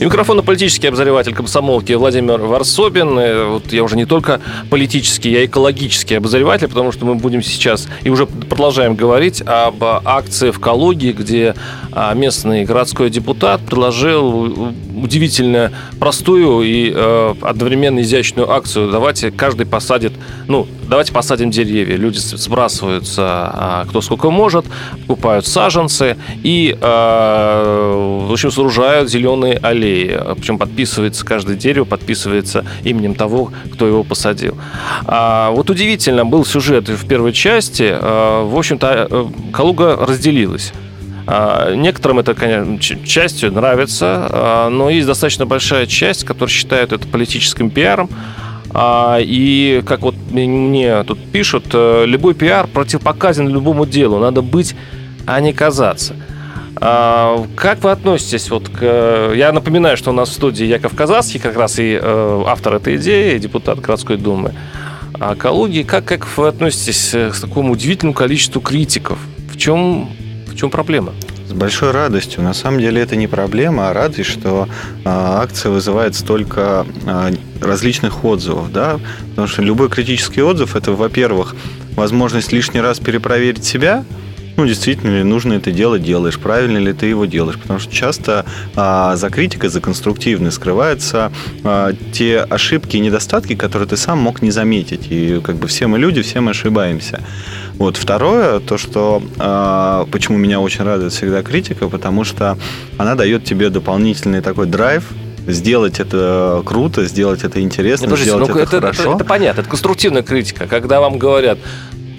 И 0.00 0.04
микрофон 0.06 0.42
политический 0.42 0.86
обозреватель 0.86 1.34
комсомолки 1.34 1.92
Владимир 1.92 2.40
Варсобин. 2.40 3.18
Э, 3.18 3.44
вот 3.44 3.70
я 3.70 3.84
уже 3.84 3.96
не 3.96 4.06
только 4.06 4.40
политический, 4.70 5.30
я 5.30 5.44
экологический 5.44 6.14
обозреватель, 6.14 6.68
потому 6.68 6.90
что 6.90 7.04
мы 7.04 7.16
будем 7.16 7.42
сейчас 7.42 7.86
и 8.02 8.08
уже 8.08 8.24
продолжаем 8.24 8.94
говорить 8.94 9.42
об 9.44 9.84
акции 9.84 10.52
в 10.52 10.58
Калуге, 10.58 11.12
где 11.12 11.54
а, 11.92 12.14
местный 12.14 12.64
городской 12.64 13.10
депутат 13.10 13.60
предложил 13.60 14.72
удивительно 14.96 15.70
простую 15.98 16.62
и 16.62 16.90
э, 16.94 17.34
одновременно 17.42 18.00
изящную 18.00 18.50
акцию. 18.50 18.90
Давайте 18.90 19.30
каждый 19.30 19.66
посадит, 19.66 20.14
ну, 20.48 20.66
давайте 20.90 21.12
посадим 21.12 21.50
деревья. 21.50 21.96
Люди 21.96 22.18
сбрасываются 22.18 23.22
а, 23.26 23.84
кто 23.88 24.00
сколько 24.00 24.30
может, 24.30 24.66
покупают 25.06 25.46
саженцы 25.46 26.16
и, 26.42 26.76
э, 26.78 28.24
в 28.28 28.32
общем, 28.32 28.50
сооружают 28.50 29.08
зеленые 29.08 29.56
аллеи. 29.56 30.20
Причем 30.36 30.58
подписывается 30.58 31.24
каждое 31.24 31.56
дерево, 31.56 31.84
подписывается 31.84 32.64
именем 32.84 33.14
того, 33.14 33.52
кто 33.72 33.86
его 33.86 34.02
посадил. 34.02 34.58
А, 35.06 35.50
вот 35.50 35.70
удивительно 35.70 36.26
был 36.26 36.44
сюжет 36.44 36.88
в 36.88 37.06
первой 37.06 37.32
части. 37.32 37.88
А, 37.90 38.44
в 38.44 38.58
общем-то, 38.58 39.30
Калуга 39.52 39.96
разделилась. 39.96 40.72
А, 41.26 41.72
некоторым 41.74 42.18
это, 42.18 42.34
конечно, 42.34 42.78
частью 43.04 43.52
нравится, 43.52 44.26
а, 44.30 44.68
но 44.68 44.90
есть 44.90 45.06
достаточно 45.06 45.46
большая 45.46 45.86
часть, 45.86 46.24
которая 46.24 46.52
считает 46.52 46.92
это 46.92 47.06
политическим 47.06 47.70
пиаром. 47.70 48.10
А, 48.72 49.18
и 49.20 49.82
как 49.84 50.02
вот 50.02 50.14
мне 50.30 51.02
тут 51.04 51.18
пишут, 51.32 51.66
э, 51.72 52.04
любой 52.06 52.34
пиар 52.34 52.66
противопоказан 52.66 53.48
любому 53.48 53.86
делу. 53.86 54.18
Надо 54.18 54.42
быть, 54.42 54.74
а 55.26 55.40
не 55.40 55.52
казаться. 55.52 56.14
Как 56.76 57.82
вы 57.82 57.90
относитесь 57.90 58.48
вот 58.48 58.70
к... 58.70 59.32
Я 59.34 59.52
напоминаю, 59.52 59.98
что 59.98 60.10
у 60.10 60.12
нас 60.14 60.30
в 60.30 60.32
студии 60.32 60.64
Яков 60.64 60.94
Казахский, 60.94 61.38
как 61.38 61.56
раз 61.56 61.78
и 61.78 61.98
э, 62.00 62.42
автор 62.46 62.76
этой 62.76 62.96
идеи, 62.96 63.36
депутат 63.36 63.80
городской 63.80 64.16
думы. 64.16 64.54
А 65.18 65.34
Калуги, 65.34 65.82
как, 65.82 66.06
как 66.06 66.26
вы 66.38 66.48
относитесь 66.48 67.10
к 67.10 67.38
такому 67.38 67.72
удивительному 67.72 68.14
количеству 68.14 68.62
критиков? 68.62 69.18
В 69.52 69.58
чем, 69.58 70.08
в 70.46 70.56
чем 70.56 70.70
проблема? 70.70 71.12
С 71.50 71.52
большой 71.52 71.90
радостью. 71.90 72.44
На 72.44 72.54
самом 72.54 72.78
деле 72.78 73.02
это 73.02 73.16
не 73.16 73.26
проблема, 73.26 73.90
а 73.90 73.92
радость, 73.92 74.30
что 74.30 74.68
э, 74.68 75.00
акция 75.04 75.72
вызывает 75.72 76.14
столько 76.14 76.86
э, 77.04 77.32
различных 77.60 78.24
отзывов, 78.24 78.72
да, 78.72 79.00
потому 79.30 79.48
что 79.48 79.60
любой 79.60 79.88
критический 79.88 80.42
отзыв 80.42 80.76
это, 80.76 80.92
во-первых, 80.92 81.56
возможность 81.96 82.52
лишний 82.52 82.80
раз 82.80 83.00
перепроверить 83.00 83.64
себя, 83.64 84.04
ну, 84.60 84.66
действительно 84.66 85.16
ли 85.16 85.22
нужно 85.22 85.54
это 85.54 85.72
делать, 85.72 86.02
делаешь, 86.02 86.38
правильно 86.38 86.76
ли 86.76 86.92
ты 86.92 87.06
его 87.06 87.24
делаешь. 87.24 87.58
Потому 87.58 87.78
что 87.78 87.90
часто 87.94 88.44
а, 88.76 89.16
за 89.16 89.30
критикой, 89.30 89.70
за 89.70 89.80
конструктивной 89.80 90.52
скрываются 90.52 91.32
а, 91.64 91.94
те 92.12 92.40
ошибки 92.40 92.98
и 92.98 93.00
недостатки, 93.00 93.54
которые 93.54 93.88
ты 93.88 93.96
сам 93.96 94.18
мог 94.18 94.42
не 94.42 94.50
заметить. 94.50 95.06
И 95.08 95.40
как 95.42 95.56
бы 95.56 95.66
все 95.66 95.86
мы 95.86 95.98
люди, 95.98 96.20
все 96.20 96.40
мы 96.40 96.50
ошибаемся. 96.50 97.22
Вот 97.78 97.96
второе, 97.96 98.60
то, 98.60 98.76
что 98.76 99.22
а, 99.38 100.06
почему 100.12 100.36
меня 100.36 100.60
очень 100.60 100.84
радует 100.84 101.14
всегда 101.14 101.42
критика, 101.42 101.88
потому 101.88 102.24
что 102.24 102.58
она 102.98 103.14
дает 103.14 103.44
тебе 103.44 103.70
дополнительный 103.70 104.42
такой 104.42 104.66
драйв, 104.66 105.04
сделать 105.46 106.00
это 106.00 106.62
круто, 106.66 107.06
сделать 107.06 107.44
это 107.44 107.62
интересно, 107.62 108.10
Нет, 108.10 108.18
сделать 108.18 108.48
ну, 108.48 108.54
это, 108.56 108.62
это 108.76 108.80
хорошо. 108.80 109.02
Это, 109.02 109.12
это 109.14 109.24
понятно, 109.24 109.60
это 109.62 109.70
конструктивная 109.70 110.22
критика, 110.22 110.66
когда 110.66 111.00
вам 111.00 111.18
говорят, 111.18 111.58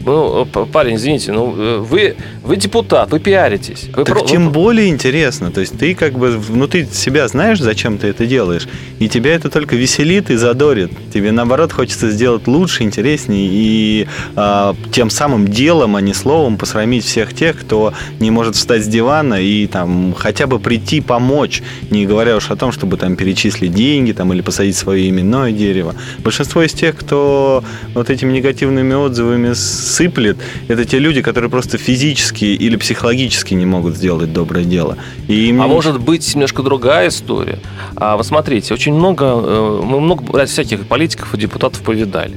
ну, 0.06 0.46
парень, 0.46 0.96
извините, 0.96 1.32
ну, 1.32 1.54
э, 1.58 1.78
вы, 1.78 2.16
вы 2.52 2.58
депутат, 2.58 3.12
вы 3.12 3.22
пиаритесь. 3.22 3.88
Вы 3.96 4.04
так 4.04 4.20
про... 4.20 4.28
тем 4.28 4.52
более 4.52 4.90
интересно. 4.90 5.52
То 5.52 5.62
есть 5.62 5.80
ты 5.80 5.96
как 5.96 6.20
бы 6.20 6.32
внутри 6.32 6.86
себя 6.86 7.30
знаешь, 7.30 7.62
зачем 7.62 7.98
ты 7.98 8.08
это 8.08 8.26
делаешь, 8.26 8.68
и 9.00 9.08
тебя 9.08 9.36
это 9.36 9.50
только 9.50 9.78
веселит 9.78 10.30
и 10.30 10.36
задорит. 10.36 10.92
Тебе, 11.14 11.32
наоборот, 11.32 11.72
хочется 11.72 12.12
сделать 12.12 12.48
лучше, 12.48 12.84
интереснее, 12.84 13.48
и 13.50 14.08
а, 14.36 14.76
тем 14.92 15.10
самым 15.10 15.48
делом, 15.48 15.96
а 15.96 16.02
не 16.02 16.14
словом 16.14 16.58
посрамить 16.58 17.06
всех 17.06 17.34
тех, 17.34 17.58
кто 17.58 17.94
не 18.20 18.32
может 18.32 18.58
встать 18.58 18.84
с 18.84 18.88
дивана 18.88 19.36
и 19.36 19.66
там 19.68 20.14
хотя 20.14 20.46
бы 20.46 20.60
прийти 20.60 21.00
помочь, 21.00 21.64
не 21.90 22.06
говоря 22.06 22.36
уж 22.36 22.52
о 22.52 22.58
том, 22.58 22.74
чтобы 22.74 22.98
там 22.98 23.16
перечислить 23.16 23.74
деньги 23.74 24.12
там, 24.12 24.34
или 24.34 24.42
посадить 24.42 24.76
свое 24.76 25.08
именное 25.08 25.54
дерево. 25.54 25.96
Большинство 26.20 26.62
из 26.62 26.74
тех, 26.74 26.98
кто 26.98 27.64
вот 27.94 28.10
этими 28.10 28.34
негативными 28.34 28.94
отзывами 28.94 29.54
сыплет, 29.54 30.36
это 30.68 30.84
те 30.84 31.00
люди, 31.00 31.22
которые 31.22 31.50
просто 31.50 31.78
физически 31.78 32.41
или 32.46 32.76
психологически 32.76 33.54
не 33.54 33.66
могут 33.66 33.96
сделать 33.96 34.34
доброе 34.34 34.66
дело. 34.66 34.98
И 35.28 35.50
им... 35.50 35.62
А 35.62 35.68
может 35.68 36.00
быть 36.00 36.34
немножко 36.36 36.64
другая 36.64 37.10
история. 37.10 37.60
А, 37.96 38.18
вы 38.18 38.24
смотрите, 38.24 38.74
очень 38.74 38.94
много, 38.94 39.26
э, 39.26 39.82
мы 39.84 40.00
много 40.00 40.46
всяких 40.46 40.88
политиков 40.88 41.34
и 41.34 41.38
депутатов 41.38 41.82
повидали. 41.82 42.36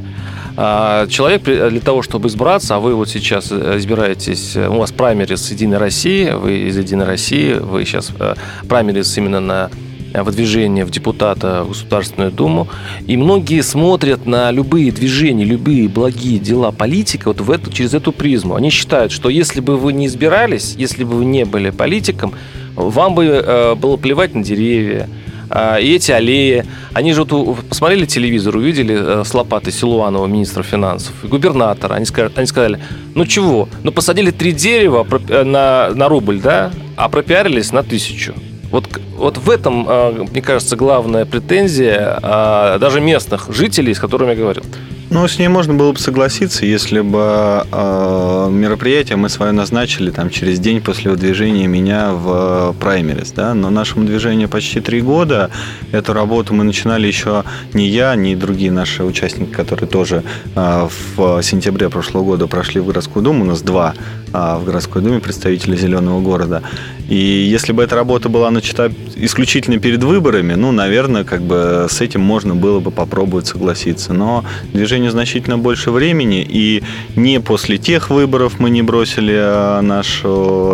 А, 0.56 1.06
человек 1.08 1.42
для 1.42 1.80
того, 1.80 2.02
чтобы 2.02 2.28
избраться, 2.28 2.76
а 2.76 2.78
вы 2.78 2.94
вот 2.94 3.08
сейчас 3.08 3.48
э, 3.50 3.76
избираетесь, 3.78 4.56
у 4.56 4.78
вас 4.78 4.92
праймерис 4.92 5.50
Единой 5.50 5.78
России, 5.78 6.30
вы 6.30 6.68
из 6.68 6.76
Единой 6.76 7.06
России, 7.06 7.54
вы 7.54 7.84
сейчас 7.84 8.12
э, 8.18 8.34
праймерис 8.68 9.16
именно 9.18 9.40
на 9.40 9.70
Э, 10.14 10.22
выдвижение 10.22 10.84
в 10.84 10.90
депутата 10.90 11.64
в 11.64 11.70
Государственную 11.70 12.30
Думу. 12.30 12.68
И 13.08 13.16
многие 13.16 13.62
смотрят 13.62 14.26
на 14.26 14.52
любые 14.52 14.92
движения, 14.92 15.44
любые 15.44 15.88
благие 15.88 16.38
дела 16.38 16.70
политика 16.70 17.28
вот 17.28 17.40
в 17.40 17.50
эту, 17.50 17.72
через 17.72 17.94
эту 17.94 18.12
призму. 18.12 18.54
Они 18.54 18.70
считают, 18.70 19.10
что 19.10 19.28
если 19.28 19.60
бы 19.60 19.76
вы 19.76 19.92
не 19.92 20.06
избирались, 20.06 20.76
если 20.78 21.02
бы 21.02 21.16
вы 21.16 21.24
не 21.24 21.44
были 21.44 21.70
политиком, 21.70 22.32
вам 22.76 23.16
бы 23.16 23.24
э, 23.24 23.74
было 23.74 23.96
плевать 23.96 24.36
на 24.36 24.44
деревья, 24.44 25.08
э, 25.50 25.82
и 25.82 25.96
эти 25.96 26.12
аллеи, 26.12 26.64
они 26.92 27.12
же 27.12 27.24
вот 27.24 27.64
посмотрели 27.68 28.06
телевизор, 28.06 28.56
увидели 28.56 28.96
э, 28.96 29.24
с 29.24 29.34
лопатой 29.34 29.72
Силуанова, 29.72 30.26
министра 30.26 30.62
финансов, 30.62 31.12
и 31.24 31.26
губернатора. 31.26 31.94
Они 31.94 32.04
сказали, 32.04 32.32
они 32.36 32.46
сказали, 32.46 32.78
ну 33.16 33.26
чего, 33.26 33.68
ну 33.82 33.90
посадили 33.90 34.30
три 34.30 34.52
дерева 34.52 35.04
на, 35.44 35.90
на 35.92 36.08
рубль, 36.08 36.38
да, 36.38 36.70
а 36.94 37.08
пропиарились 37.08 37.72
на 37.72 37.82
тысячу. 37.82 38.32
Вот, 38.74 38.88
вот 39.16 39.38
в 39.38 39.50
этом, 39.50 39.86
а, 39.88 40.24
мне 40.32 40.42
кажется, 40.42 40.74
главная 40.74 41.24
претензия 41.26 42.18
а, 42.20 42.78
даже 42.80 43.00
местных 43.00 43.46
жителей, 43.54 43.94
с 43.94 44.00
которыми 44.00 44.30
я 44.30 44.34
говорил. 44.34 44.64
Ну, 45.10 45.28
с 45.28 45.38
ней 45.38 45.46
можно 45.46 45.74
было 45.74 45.92
бы 45.92 45.98
согласиться, 46.00 46.66
если 46.66 47.00
бы 47.00 47.64
э, 47.70 48.48
мероприятие 48.50 49.16
мы 49.16 49.28
свое 49.28 49.52
назначили 49.52 50.10
там 50.10 50.28
через 50.28 50.58
день 50.58 50.80
после 50.80 51.12
выдвижения 51.12 51.68
меня 51.68 52.10
в 52.14 52.74
праймерис, 52.80 53.30
да, 53.30 53.54
но 53.54 53.70
нашему 53.70 54.06
движению 54.06 54.48
почти 54.48 54.80
три 54.80 55.02
года. 55.02 55.50
Эту 55.92 56.12
работу 56.14 56.52
мы 56.52 56.64
начинали 56.64 57.06
еще 57.06 57.44
не 57.74 57.86
я, 57.86 58.16
не 58.16 58.34
другие 58.34 58.72
наши 58.72 59.04
участники, 59.04 59.52
которые 59.52 59.88
тоже 59.88 60.24
э, 60.56 60.88
в 61.16 61.42
сентябре 61.42 61.90
прошлого 61.90 62.24
года 62.24 62.48
прошли 62.48 62.80
в 62.80 62.86
городскую 62.86 63.22
думу, 63.22 63.44
у 63.44 63.46
нас 63.46 63.62
два 63.62 63.94
в 64.34 64.64
городской 64.64 65.00
думе 65.00 65.20
представителя 65.20 65.76
Зеленого 65.76 66.20
города. 66.20 66.62
И 67.08 67.14
если 67.14 67.72
бы 67.72 67.84
эта 67.84 67.94
работа 67.94 68.28
была 68.28 68.50
начата 68.50 68.90
исключительно 69.14 69.78
перед 69.78 70.02
выборами, 70.02 70.54
ну, 70.54 70.72
наверное, 70.72 71.22
как 71.22 71.42
бы 71.42 71.86
с 71.88 72.00
этим 72.00 72.20
можно 72.20 72.54
было 72.54 72.80
бы 72.80 72.90
попробовать 72.90 73.46
согласиться. 73.46 74.12
Но 74.12 74.44
движение 74.72 75.10
значительно 75.10 75.56
больше 75.56 75.90
времени, 75.90 76.44
и 76.48 76.82
не 77.14 77.40
после 77.40 77.78
тех 77.78 78.10
выборов 78.10 78.58
мы 78.58 78.70
не 78.70 78.82
бросили 78.82 79.34
а, 79.36 79.80
наше, 79.82 80.26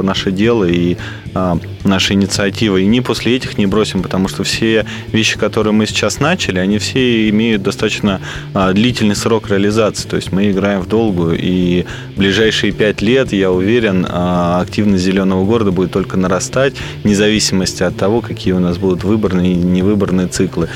наше 0.03 0.31
дело 0.31 0.65
и 0.65 0.95
а, 0.95 1.20
наши 1.35 2.15
инициативы, 2.15 2.83
и 2.83 2.87
не 2.87 3.01
после 3.01 3.37
этих 3.37 3.59
не 3.59 3.67
бросим, 3.67 4.03
потому 4.03 4.29
что 4.29 4.45
все 4.45 4.87
вещи, 5.13 5.39
которые 5.39 5.73
мы 5.73 5.87
сейчас 5.87 6.21
начали, 6.21 6.59
они 6.59 6.79
все 6.79 7.29
имеют 7.29 7.63
достаточно 7.63 8.21
а, 8.55 8.73
длительный 8.73 9.17
срок 9.17 9.49
реализации, 9.49 10.09
то 10.09 10.17
есть 10.17 10.33
мы 10.33 10.51
играем 10.51 10.81
в 10.81 10.89
долгую, 10.89 11.39
и 11.41 11.85
в 12.15 12.19
ближайшие 12.19 12.73
пять 12.73 13.01
лет, 13.03 13.33
я 13.33 13.51
уверен, 13.51 14.07
активность 14.09 15.05
зеленого 15.05 15.45
города 15.45 15.71
будет 15.71 15.93
только 15.93 16.17
нарастать, 16.17 16.75
вне 17.05 17.15
зависимости 17.15 17.83
от 17.83 17.97
того, 17.97 18.21
какие 18.21 18.53
у 18.53 18.61
нас 18.61 18.79
будут 18.79 19.05
выборные 19.05 19.53
и 19.53 19.57
невыборные 19.57 20.29
циклы. 20.29 20.69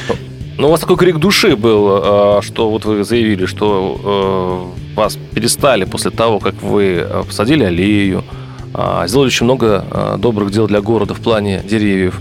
Ну, 0.57 0.69
у 0.69 0.71
вас 0.71 0.81
такой 0.81 0.97
крик 0.97 1.19
души 1.19 1.57
был, 1.57 1.89
а, 1.89 2.41
что 2.43 2.71
вот 2.71 2.85
вы 2.85 3.03
заявили, 3.03 3.47
что 3.47 4.73
э, 4.95 4.95
вас 4.95 5.19
перестали 5.35 5.85
после 5.85 6.13
того, 6.13 6.39
как 6.39 6.63
вы 6.63 7.05
э, 7.05 7.23
посадили 7.27 7.65
аллею, 7.65 8.23
а, 8.29 8.44
сделали 9.07 9.29
очень 9.29 9.45
много 9.45 9.85
а, 9.91 10.17
добрых 10.19 10.51
дел 10.51 10.67
для 10.67 10.81
города 10.81 11.15
в 11.15 11.21
плане 11.21 11.63
деревьев. 11.65 12.21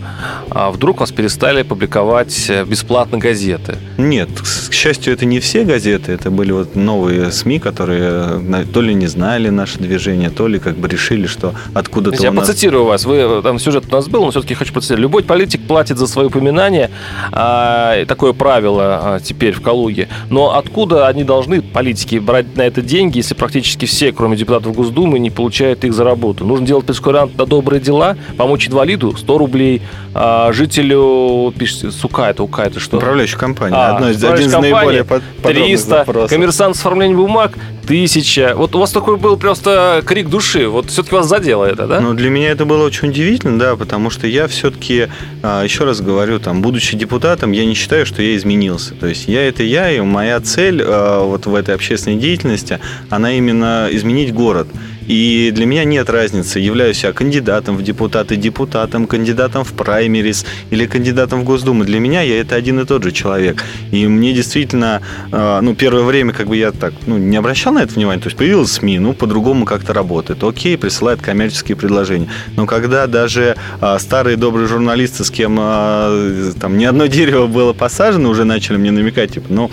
А 0.49 0.69
вдруг 0.71 0.99
вас 0.99 1.11
перестали 1.11 1.63
публиковать 1.63 2.49
э, 2.49 2.63
бесплатно 2.63 3.17
газеты? 3.17 3.77
Нет, 3.97 4.29
к 4.69 4.73
счастью, 4.73 5.13
это 5.13 5.25
не 5.25 5.39
все 5.39 5.63
газеты, 5.63 6.11
это 6.11 6.29
были 6.29 6.51
вот 6.51 6.75
новые 6.75 7.31
СМИ, 7.31 7.57
которые 7.57 8.41
э, 8.51 8.65
то 8.71 8.81
ли 8.81 8.93
не 8.93 9.07
знали 9.07 9.49
наше 9.49 9.79
движение, 9.79 10.29
то 10.29 10.47
ли 10.47 10.59
как 10.59 10.77
бы 10.77 10.87
решили, 10.87 11.25
что 11.25 11.55
откуда-то 11.73 12.21
Я 12.21 12.31
нас... 12.31 12.45
процитирую 12.45 12.85
вас, 12.85 13.05
вы, 13.05 13.15
э, 13.15 13.41
там 13.43 13.57
сюжет 13.57 13.85
у 13.89 13.91
нас 13.91 14.07
был, 14.07 14.25
но 14.25 14.31
все-таки 14.31 14.53
хочу 14.53 14.73
процитировать. 14.73 15.01
Любой 15.01 15.23
политик 15.23 15.61
платит 15.67 15.97
за 15.97 16.05
свои 16.05 16.27
упоминания, 16.27 16.91
а, 17.31 18.05
такое 18.05 18.33
правило 18.33 18.83
а, 18.83 19.19
теперь 19.19 19.53
в 19.53 19.61
Калуге, 19.61 20.07
но 20.29 20.55
откуда 20.55 21.07
они 21.07 21.23
должны, 21.23 21.61
политики, 21.61 22.17
брать 22.17 22.55
на 22.55 22.61
это 22.61 22.81
деньги, 22.81 23.17
если 23.17 23.33
практически 23.33 23.85
все, 23.85 24.11
кроме 24.11 24.37
депутатов 24.37 24.75
Госдумы, 24.75 25.17
не 25.17 25.31
получают 25.31 25.83
их 25.83 25.93
за 25.93 26.03
работу? 26.03 26.42
Работу. 26.43 26.47
Нужно 26.47 26.67
делать 26.67 26.85
прескурант 26.85 27.37
на 27.37 27.45
добрые 27.45 27.79
дела, 27.79 28.17
помочь 28.37 28.67
инвалиду 28.67 29.15
100 29.15 29.37
рублей, 29.37 29.81
а 30.13 30.51
жителю, 30.53 31.53
Сука, 31.91 32.23
это 32.29 32.43
УК, 32.43 32.59
это 32.59 32.79
что? 32.79 32.97
Управляющая 32.97 33.37
компания. 33.37 33.75
А, 33.75 33.95
Одно 33.95 34.09
из, 34.09 34.23
один 34.23 34.47
из 34.47 34.53
наиболее 34.53 35.03
под, 35.03 35.23
300, 35.43 35.87
запросов. 35.87 36.29
коммерсант 36.29 36.75
с 36.75 36.79
оформлением 36.79 37.17
бумаг 37.17 37.53
тысяча. 37.85 38.53
Вот 38.55 38.75
у 38.75 38.79
вас 38.79 38.91
такой 38.91 39.17
был 39.17 39.37
просто 39.37 40.01
крик 40.05 40.29
души. 40.29 40.67
Вот 40.67 40.89
все-таки 40.89 41.15
вас 41.15 41.27
задело 41.27 41.65
это, 41.65 41.87
да? 41.87 41.99
Ну, 41.99 42.13
для 42.13 42.29
меня 42.29 42.51
это 42.51 42.65
было 42.65 42.85
очень 42.85 43.09
удивительно, 43.09 43.59
да, 43.59 43.75
потому 43.75 44.09
что 44.09 44.27
я 44.27 44.47
все-таки, 44.47 45.07
а, 45.41 45.63
еще 45.63 45.83
раз 45.83 45.99
говорю, 46.01 46.39
там, 46.39 46.61
будучи 46.61 46.95
депутатом, 46.95 47.51
я 47.51 47.65
не 47.65 47.73
считаю, 47.73 48.05
что 48.05 48.21
я 48.21 48.35
изменился. 48.37 48.93
То 48.95 49.07
есть 49.07 49.27
я 49.27 49.47
это 49.47 49.63
я, 49.63 49.91
и 49.91 49.99
моя 49.99 50.39
цель 50.39 50.81
а, 50.81 51.23
вот 51.25 51.45
в 51.45 51.55
этой 51.55 51.75
общественной 51.75 52.17
деятельности, 52.17 52.79
она 53.09 53.33
именно 53.33 53.87
изменить 53.91 54.33
город. 54.33 54.67
И 55.07 55.51
для 55.53 55.65
меня 55.65 55.83
нет 55.83 56.09
разницы, 56.09 56.59
являюсь 56.59 57.03
я 57.03 57.13
кандидатом 57.13 57.77
в 57.77 57.83
депутаты, 57.83 58.35
депутатом, 58.35 59.07
кандидатом 59.07 59.63
в 59.63 59.73
праймерис 59.73 60.45
или 60.69 60.85
кандидатом 60.85 61.41
в 61.41 61.43
Госдуму. 61.43 61.83
Для 61.83 61.99
меня 61.99 62.21
я 62.21 62.39
это 62.39 62.55
один 62.55 62.79
и 62.79 62.85
тот 62.85 63.03
же 63.03 63.11
человек. 63.11 63.63
И 63.91 64.07
мне 64.07 64.33
действительно, 64.33 65.01
э, 65.31 65.59
ну, 65.61 65.75
первое 65.75 66.03
время 66.03 66.33
как 66.33 66.47
бы 66.47 66.57
я 66.57 66.71
так, 66.71 66.93
ну, 67.05 67.17
не 67.17 67.37
обращал 67.37 67.73
на 67.73 67.79
это 67.79 67.93
внимания. 67.93 68.21
То 68.21 68.27
есть 68.27 68.37
появилась 68.37 68.71
СМИ, 68.71 68.99
ну, 68.99 69.13
по-другому 69.13 69.65
как-то 69.65 69.93
работает. 69.93 70.43
Окей, 70.43 70.77
присылают 70.77 71.21
коммерческие 71.21 71.75
предложения. 71.75 72.29
Но 72.55 72.65
когда 72.65 73.07
даже 73.07 73.55
э, 73.81 73.97
старые 73.99 74.37
добрые 74.37 74.67
журналисты, 74.67 75.23
с 75.23 75.31
кем 75.31 75.57
э, 75.59 76.53
там 76.59 76.77
ни 76.77 76.85
одно 76.85 77.07
дерево 77.07 77.47
было 77.47 77.73
посажено, 77.73 78.29
уже 78.29 78.45
начали 78.45 78.77
мне 78.77 78.91
намекать, 78.91 79.33
типа, 79.33 79.47
ну, 79.49 79.71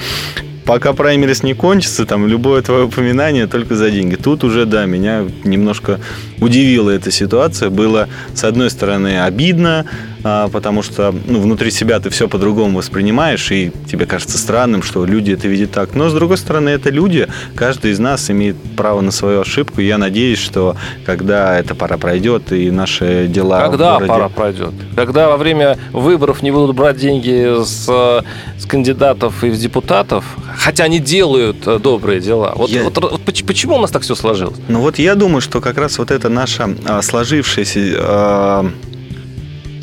пока 0.70 0.92
праймерис 0.92 1.42
не 1.42 1.54
кончится, 1.54 2.06
там 2.06 2.28
любое 2.28 2.62
твое 2.62 2.84
упоминание 2.84 3.48
только 3.48 3.74
за 3.74 3.90
деньги. 3.90 4.14
Тут 4.14 4.44
уже, 4.44 4.66
да, 4.66 4.86
меня 4.86 5.24
немножко 5.42 5.98
удивила 6.40 6.90
эта 6.90 7.10
ситуация. 7.10 7.70
Было, 7.70 8.08
с 8.34 8.44
одной 8.44 8.70
стороны, 8.70 9.20
обидно, 9.20 9.84
потому 10.22 10.82
что 10.82 11.14
ну, 11.26 11.40
внутри 11.40 11.70
себя 11.70 12.00
ты 12.00 12.10
все 12.10 12.28
по-другому 12.28 12.78
воспринимаешь, 12.78 13.50
и 13.50 13.72
тебе 13.90 14.06
кажется 14.06 14.38
странным, 14.38 14.82
что 14.82 15.04
люди 15.04 15.32
это 15.32 15.48
видят 15.48 15.72
так. 15.72 15.94
Но, 15.94 16.08
с 16.08 16.14
другой 16.14 16.36
стороны, 16.36 16.70
это 16.70 16.90
люди, 16.90 17.28
каждый 17.54 17.92
из 17.92 17.98
нас 17.98 18.30
имеет 18.30 18.56
право 18.76 19.00
на 19.00 19.10
свою 19.10 19.40
ошибку. 19.40 19.80
Я 19.80 19.98
надеюсь, 19.98 20.38
что 20.38 20.76
когда 21.06 21.58
эта 21.58 21.74
пора 21.74 21.98
пройдет, 21.98 22.52
и 22.52 22.70
наши 22.70 23.26
дела... 23.28 23.62
Когда 23.68 23.94
городе... 23.94 24.08
пора 24.08 24.28
пройдет? 24.28 24.72
Когда 24.96 25.28
во 25.28 25.36
время 25.36 25.78
выборов 25.92 26.42
не 26.42 26.50
будут 26.50 26.76
брать 26.76 26.96
деньги 26.96 27.62
с, 27.64 27.86
с 27.86 28.66
кандидатов 28.66 29.42
и 29.44 29.50
с 29.50 29.58
депутатов, 29.58 30.24
хотя 30.56 30.84
они 30.84 30.98
делают 30.98 31.66
э, 31.66 31.78
добрые 31.78 32.20
дела. 32.20 32.52
Вот, 32.56 32.70
я... 32.70 32.84
вот, 32.84 32.96
вот 32.98 33.22
почему 33.24 33.76
у 33.76 33.80
нас 33.80 33.90
так 33.90 34.02
все 34.02 34.14
сложилось? 34.14 34.58
Ну 34.68 34.80
вот 34.80 34.98
я 34.98 35.14
думаю, 35.14 35.40
что 35.40 35.60
как 35.60 35.78
раз 35.78 35.98
вот 35.98 36.10
это 36.10 36.28
наша 36.28 36.70
а, 36.86 37.02
сложившаяся 37.02 37.80
а, 37.98 38.70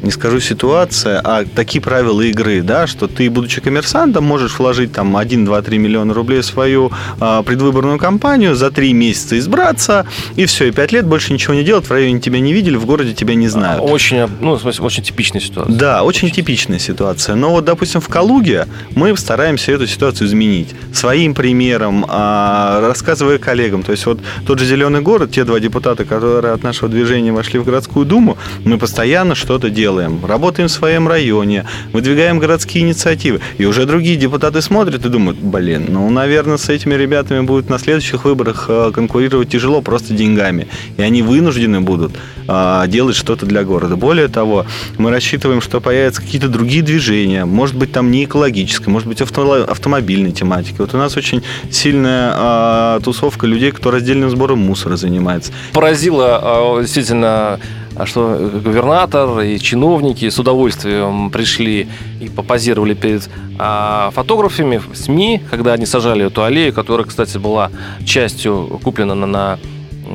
не 0.02 0.12
скажу 0.12 0.40
ситуация, 0.40 1.20
а 1.24 1.46
такие 1.46 1.82
правила 1.82 2.22
игры, 2.22 2.62
да, 2.62 2.88
что 2.88 3.08
ты, 3.08 3.30
будучи 3.30 3.62
коммерсантом, 3.62 4.24
можешь 4.24 4.60
вложить 4.60 4.92
там 4.92 5.18
1, 5.18 5.46
2, 5.46 5.62
3 5.62 5.78
миллиона 5.78 6.14
рублей 6.14 6.42
в 6.42 6.46
свою 6.46 6.92
а, 7.20 7.44
предвыборную 7.44 7.98
кампанию, 7.98 8.56
за 8.56 8.72
3 8.72 8.94
месяца 8.94 9.38
избраться, 9.40 10.06
и 10.36 10.46
все, 10.46 10.68
и 10.68 10.72
5 10.72 10.92
лет 10.92 11.06
больше 11.06 11.34
ничего 11.34 11.54
не 11.54 11.64
делать, 11.64 11.86
в 11.86 11.92
районе 11.92 12.20
тебя 12.20 12.40
не 12.40 12.54
видели, 12.54 12.76
в 12.76 12.86
городе 12.86 13.14
тебя 13.14 13.36
не 13.36 13.48
знают. 13.48 13.84
Очень, 13.84 14.28
ну, 14.40 14.54
в 14.54 14.62
смысле, 14.62 14.86
очень 14.86 15.04
типичная 15.04 15.42
ситуация. 15.42 15.76
Да, 15.76 16.04
очень, 16.04 16.28
очень 16.28 16.36
типичная 16.36 16.80
ситуация. 16.80 17.36
Но 17.36 17.52
вот, 17.52 17.66
допустим, 17.66 18.02
в 18.02 18.08
Калуге 18.08 18.68
мы 18.96 19.16
стараемся 19.18 19.72
эту 19.72 19.88
ситуацию 19.88 20.28
изменить. 20.28 20.70
Своим 20.94 21.34
примером, 21.34 22.06
а, 22.08 22.82
рассказывая 22.82 23.38
коллегам. 23.38 23.84
То 23.84 23.92
есть 23.92 24.06
вот 24.06 24.20
тот 24.46 24.60
же 24.60 24.66
«Зеленый 24.66 25.02
город», 25.02 25.32
те 25.32 25.44
два 25.44 25.60
депутата, 25.60 26.06
которые 26.06 26.54
от 26.54 26.64
нашего 26.64 26.90
движения 26.90 27.32
вошли 27.32 27.60
в 27.60 27.66
городскую 27.66 28.06
думу, 28.06 28.38
мы 28.64 28.78
постоянно 28.78 29.36
что-то 29.36 29.70
делаем 29.70 29.87
делаем, 29.88 30.26
работаем 30.26 30.68
в 30.68 30.72
своем 30.72 31.08
районе, 31.08 31.66
выдвигаем 31.94 32.40
городские 32.40 32.84
инициативы. 32.84 33.40
И 33.58 33.66
уже 33.66 33.86
другие 33.86 34.18
депутаты 34.18 34.62
смотрят 34.62 35.06
и 35.06 35.10
думают, 35.10 35.38
блин, 35.38 35.86
ну, 35.88 36.10
наверное, 36.10 36.58
с 36.58 36.68
этими 36.68 36.94
ребятами 36.96 37.46
будет 37.46 37.70
на 37.70 37.80
следующих 37.80 38.26
выборах 38.26 38.66
э, 38.68 38.92
конкурировать 38.94 39.50
тяжело 39.50 39.82
просто 39.82 40.14
деньгами. 40.14 40.68
И 40.98 41.02
они 41.02 41.22
вынуждены 41.22 41.80
будут 41.80 42.12
э, 42.50 42.84
делать 42.88 43.16
что-то 43.16 43.46
для 43.46 43.64
города. 43.64 43.96
Более 43.96 44.28
того, 44.28 44.66
мы 44.98 45.10
рассчитываем, 45.10 45.62
что 45.62 45.80
появятся 45.80 46.22
какие-то 46.22 46.50
другие 46.50 46.84
движения, 46.84 47.46
может 47.46 47.78
быть, 47.78 47.94
там 47.94 48.12
не 48.12 48.26
экологическое, 48.26 48.92
может 48.92 49.08
быть, 49.08 49.22
авто, 49.22 49.64
автомобильной 49.70 50.34
тематики. 50.34 50.76
Вот 50.80 50.94
у 50.94 50.98
нас 50.98 51.16
очень 51.16 51.44
сильная 51.72 52.34
э, 52.36 53.00
тусовка 53.06 53.48
людей, 53.48 53.72
кто 53.72 53.90
раздельным 53.90 54.30
сбором 54.30 54.60
мусора 54.60 54.98
занимается. 54.98 55.54
Поразило 55.72 56.80
действительно 56.82 57.60
что 58.06 58.52
губернатор 58.64 59.40
и 59.40 59.60
чиновники 59.60 60.30
с 60.30 60.38
удовольствием 60.40 61.30
пришли 61.32 61.88
и 62.20 62.30
попозировали 62.30 62.94
перед 62.94 63.30
а, 63.60 64.12
фотографами 64.12 64.78
в 64.78 64.96
СМИ, 64.96 65.42
когда 65.50 65.74
они 65.74 65.86
сажали 65.86 66.26
эту 66.26 66.44
аллею, 66.44 66.74
которая, 66.74 67.08
кстати, 67.08 67.38
была 67.38 67.72
частью 68.06 68.80
куплена 68.84 69.16
на, 69.16 69.26
на 69.26 69.60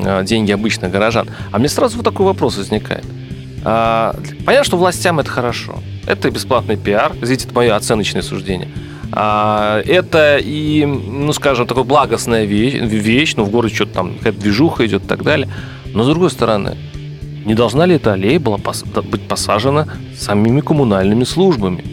а, 0.04 0.22
деньги 0.22 0.52
обычных 0.52 0.90
горожан. 0.90 1.28
А 1.50 1.58
мне 1.58 1.68
сразу 1.68 1.96
вот 1.96 2.04
такой 2.04 2.26
вопрос 2.26 2.56
возникает. 2.56 3.04
А, 3.64 4.14
понятно, 4.44 4.64
что 4.64 4.76
властям 4.76 5.20
это 5.20 5.30
хорошо. 5.30 5.78
Это 6.06 6.30
бесплатный 6.30 6.76
пиар, 6.76 7.12
извините, 7.20 7.46
это 7.46 7.54
мое 7.54 7.74
оценочное 7.76 8.22
суждение. 8.22 8.68
А, 9.12 9.80
это 9.80 10.38
и, 10.38 10.84
ну, 10.86 11.32
скажем, 11.32 11.66
такая 11.66 11.84
благостная 11.84 12.44
вещь, 12.44 12.74
вещь 12.74 13.34
ну, 13.36 13.44
в 13.44 13.50
городе 13.50 13.74
что-то 13.74 13.92
там, 13.92 14.14
какая-то 14.16 14.40
движуха 14.40 14.86
идет 14.86 15.04
и 15.04 15.06
так 15.06 15.22
далее. 15.22 15.48
Но, 15.92 16.04
с 16.04 16.06
другой 16.06 16.30
стороны, 16.30 16.76
не 17.44 17.54
должна 17.54 17.86
ли 17.86 17.96
эта 17.96 18.12
аллея 18.12 18.38
была 18.40 18.56
пос- 18.56 19.02
быть 19.02 19.26
посажена 19.28 19.88
самими 20.16 20.60
коммунальными 20.60 21.24
службами? 21.24 21.84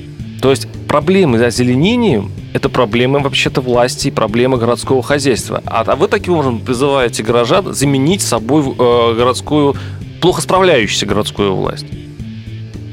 То 0.41 0.51
есть 0.51 0.67
проблемы 0.87 1.37
с 1.39 1.41
озеленением– 1.41 2.31
это 2.53 2.69
проблемы 2.69 3.19
вообще-то 3.19 3.61
власти 3.61 4.07
и 4.07 4.11
проблемы 4.11 4.57
городского 4.57 5.03
хозяйства. 5.03 5.61
А, 5.65 5.83
а 5.85 5.95
вы 5.95 6.07
таким 6.07 6.33
образом 6.33 6.59
призываете 6.59 7.23
горожан 7.23 7.73
заменить 7.73 8.21
собой 8.21 8.63
э, 8.63 9.15
городскую, 9.15 9.75
плохо 10.21 10.41
справляющуюся 10.41 11.05
городскую 11.05 11.55
власть. 11.55 11.85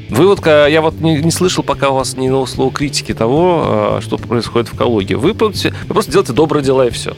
Вы 0.09 0.27
вот, 0.27 0.45
я 0.45 0.81
вот 0.81 0.99
не, 1.01 1.21
не 1.21 1.31
слышал 1.31 1.63
пока 1.63 1.89
у 1.89 1.95
вас 1.95 2.15
ни 2.15 2.27
одного 2.27 2.45
слова 2.45 2.71
критики 2.71 3.13
того, 3.13 3.97
э, 3.97 4.01
что 4.01 4.17
происходит 4.17 4.67
в 4.67 4.77
Калуге. 4.77 5.15
Вы, 5.15 5.33
вы 5.33 5.53
просто 5.87 6.11
делаете 6.11 6.33
добрые 6.33 6.63
дела 6.63 6.87
и 6.87 6.91
все. 6.91 7.15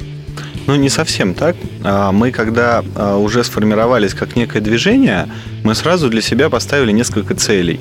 Ну, 0.70 0.76
не 0.76 0.90
совсем 0.90 1.34
так. 1.34 1.56
А, 1.84 2.12
мы, 2.12 2.30
когда 2.30 2.84
а, 2.96 3.18
уже 3.18 3.44
сформировались 3.44 4.14
как 4.14 4.36
некое 4.36 4.60
движение, 4.60 5.28
мы 5.64 5.74
сразу 5.74 6.10
для 6.10 6.22
себя 6.22 6.52
поставили 6.52 6.92
несколько 6.92 7.34
целей. 7.34 7.80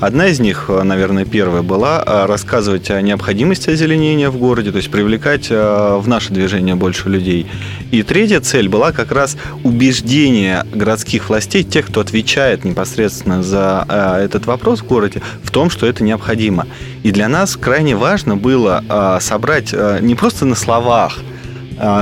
Одна 0.00 0.28
из 0.28 0.40
них, 0.40 0.64
а, 0.68 0.82
наверное, 0.82 1.26
первая 1.26 1.60
была 1.60 2.02
рассказывать 2.26 2.90
о 2.90 3.02
необходимости 3.02 3.68
озеленения 3.68 4.30
в 4.30 4.38
городе, 4.38 4.70
то 4.70 4.78
есть 4.78 4.90
привлекать 4.90 5.50
в 5.50 6.04
наше 6.06 6.32
движение 6.32 6.76
больше 6.76 7.10
людей. 7.10 7.46
И 7.90 8.02
третья 8.02 8.40
цель 8.40 8.70
была 8.70 8.92
как 8.92 9.12
раз 9.12 9.36
убеждение 9.62 10.64
городских 10.72 11.28
властей, 11.28 11.62
тех, 11.62 11.88
кто 11.88 12.00
отвечает 12.00 12.64
непосредственно 12.64 13.42
за 13.42 13.84
этот 14.18 14.46
вопрос 14.46 14.80
в 14.80 14.86
городе, 14.86 15.20
в 15.42 15.50
том, 15.50 15.68
что 15.68 15.84
это 15.84 16.02
необходимо. 16.02 16.66
И 17.02 17.10
для 17.10 17.28
нас 17.28 17.58
крайне 17.58 17.96
важно 17.96 18.38
было 18.38 19.18
собрать 19.20 19.74
не 20.00 20.14
просто 20.14 20.46
на 20.46 20.54
словах, 20.54 21.18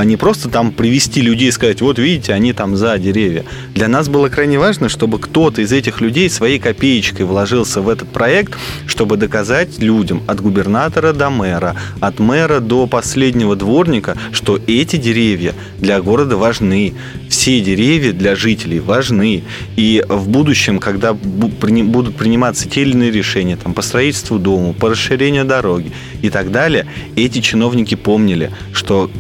не 0.05 0.17
просто 0.17 0.49
там 0.49 0.73
привести 0.73 1.21
людей 1.21 1.49
и 1.49 1.53
сказать, 1.53 1.81
вот 1.81 1.99
видите, 1.99 2.33
они 2.33 2.53
там 2.53 2.77
за 2.77 2.99
деревья. 2.99 3.45
Для 3.75 3.87
нас 3.87 4.09
было 4.09 4.29
крайне 4.29 4.59
важно, 4.59 4.89
чтобы 4.89 5.19
кто-то 5.21 5.63
из 5.63 5.73
этих 5.73 6.01
людей 6.01 6.29
своей 6.29 6.59
копеечкой 6.59 7.27
вложился 7.27 7.81
в 7.81 7.89
этот 7.89 8.09
проект, 8.09 8.57
чтобы 8.87 9.17
доказать 9.17 9.79
людям 9.79 10.23
от 10.27 10.41
губернатора 10.41 11.13
до 11.13 11.31
мэра, 11.31 11.77
от 12.01 12.19
мэра 12.19 12.61
до 12.61 12.87
последнего 12.87 13.55
дворника, 13.55 14.17
что 14.33 14.59
эти 14.67 14.97
деревья 14.97 15.55
для 15.79 16.01
города 16.01 16.37
важны. 16.37 16.95
Все 17.29 17.61
деревья 17.61 18.13
для 18.13 18.35
жителей 18.35 18.81
важны. 18.81 19.45
И 19.77 20.05
в 20.09 20.29
будущем, 20.29 20.81
когда 20.81 21.13
будут 21.13 22.17
приниматься 22.17 22.69
те 22.69 22.83
или 22.83 22.93
иные 22.93 23.13
решения 23.13 23.57
там, 23.57 23.75
по 23.75 23.83
строительству 23.83 24.39
дома, 24.39 24.73
по 24.73 24.91
расширению 24.91 25.45
дороги 25.45 25.93
и 26.21 26.31
так 26.31 26.51
далее, 26.51 26.87
эти 27.15 27.41
чиновники 27.41 27.95
помнили, 27.95 28.51
что 28.73 29.11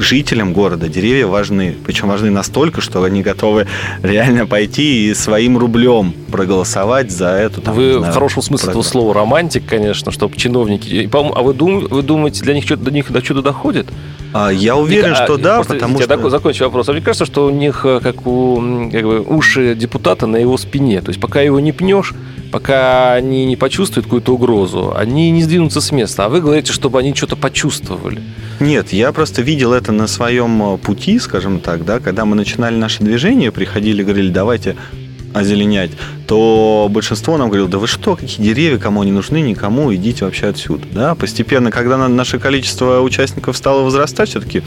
жителям 0.00 0.52
города 0.52 0.88
деревья 0.88 1.26
важны. 1.26 1.76
Причем 1.84 2.08
важны 2.08 2.30
настолько, 2.30 2.80
что 2.80 3.02
они 3.02 3.22
готовы 3.22 3.66
реально 4.02 4.46
пойти 4.46 5.10
и 5.10 5.14
своим 5.14 5.58
рублем 5.58 6.14
проголосовать 6.30 7.10
за 7.10 7.28
эту... 7.28 7.60
Там, 7.60 7.74
вы 7.74 7.94
знаю, 7.94 8.12
в 8.12 8.14
хорошем 8.14 8.42
смысле 8.42 8.66
программу. 8.66 8.80
этого 8.80 8.90
слова 8.90 9.14
романтик, 9.14 9.66
конечно, 9.66 10.12
чтобы 10.12 10.36
чиновники... 10.36 11.08
А 11.12 11.42
вы, 11.42 11.54
дум, 11.54 11.86
вы 11.88 12.02
думаете, 12.02 12.42
для 12.42 12.54
них 12.54 12.64
что 12.64 12.76
до 12.76 12.90
них 12.90 13.10
до 13.10 13.22
чуда 13.22 13.42
доходит? 13.42 13.88
А, 14.32 14.50
я 14.50 14.76
уверен, 14.76 15.10
Мне, 15.10 15.14
что 15.16 15.34
а, 15.34 15.38
да, 15.38 15.54
просто, 15.56 15.74
потому 15.74 15.98
я 15.98 16.04
что... 16.04 16.14
Я 16.14 16.30
закончу 16.30 16.64
вопрос. 16.64 16.88
А 16.88 16.92
мне 16.92 17.00
кажется, 17.00 17.26
что 17.26 17.46
у 17.46 17.50
них, 17.50 17.84
э, 17.84 18.00
как 18.00 18.26
у 18.26 18.88
как 18.92 19.02
бы, 19.02 19.20
уши 19.20 19.74
депутата 19.74 20.26
на 20.26 20.36
его 20.36 20.56
спине. 20.56 21.00
То 21.00 21.08
есть 21.08 21.20
пока 21.20 21.40
его 21.40 21.58
не 21.58 21.72
пнешь, 21.72 22.14
пока 22.52 23.14
они 23.14 23.46
не 23.46 23.56
почувствуют 23.56 24.06
какую-то 24.06 24.32
угрозу, 24.34 24.94
они 24.96 25.30
не 25.30 25.42
сдвинутся 25.42 25.80
с 25.80 25.90
места. 25.90 26.26
А 26.26 26.28
вы 26.28 26.40
говорите, 26.40 26.72
чтобы 26.72 26.98
они 26.98 27.14
что-то 27.14 27.36
почувствовали. 27.36 28.22
Нет, 28.60 28.92
я 28.92 29.10
просто 29.12 29.40
видел 29.40 29.72
это 29.72 29.90
на 29.90 30.06
своем 30.06 30.74
э, 30.74 30.76
пути, 30.76 31.18
скажем 31.18 31.60
так, 31.60 31.86
да, 31.86 31.98
когда 31.98 32.26
мы 32.26 32.36
начинали 32.36 32.76
наше 32.76 33.02
движение, 33.02 33.50
приходили, 33.50 34.02
говорили, 34.02 34.30
давайте 34.30 34.76
озеленять, 35.32 35.90
то 36.26 36.88
большинство 36.90 37.36
нам 37.36 37.48
говорило, 37.48 37.68
да 37.68 37.78
вы 37.78 37.86
что, 37.86 38.16
какие 38.16 38.46
деревья, 38.46 38.78
кому 38.78 39.02
они 39.02 39.12
нужны, 39.12 39.40
никому, 39.40 39.92
идите 39.94 40.24
вообще 40.24 40.46
отсюда. 40.46 40.86
Да? 40.92 41.14
Постепенно, 41.14 41.70
когда 41.70 41.96
наше 42.08 42.38
количество 42.38 43.00
участников 43.00 43.56
стало 43.56 43.82
возрастать, 43.82 44.28
все-таки, 44.28 44.62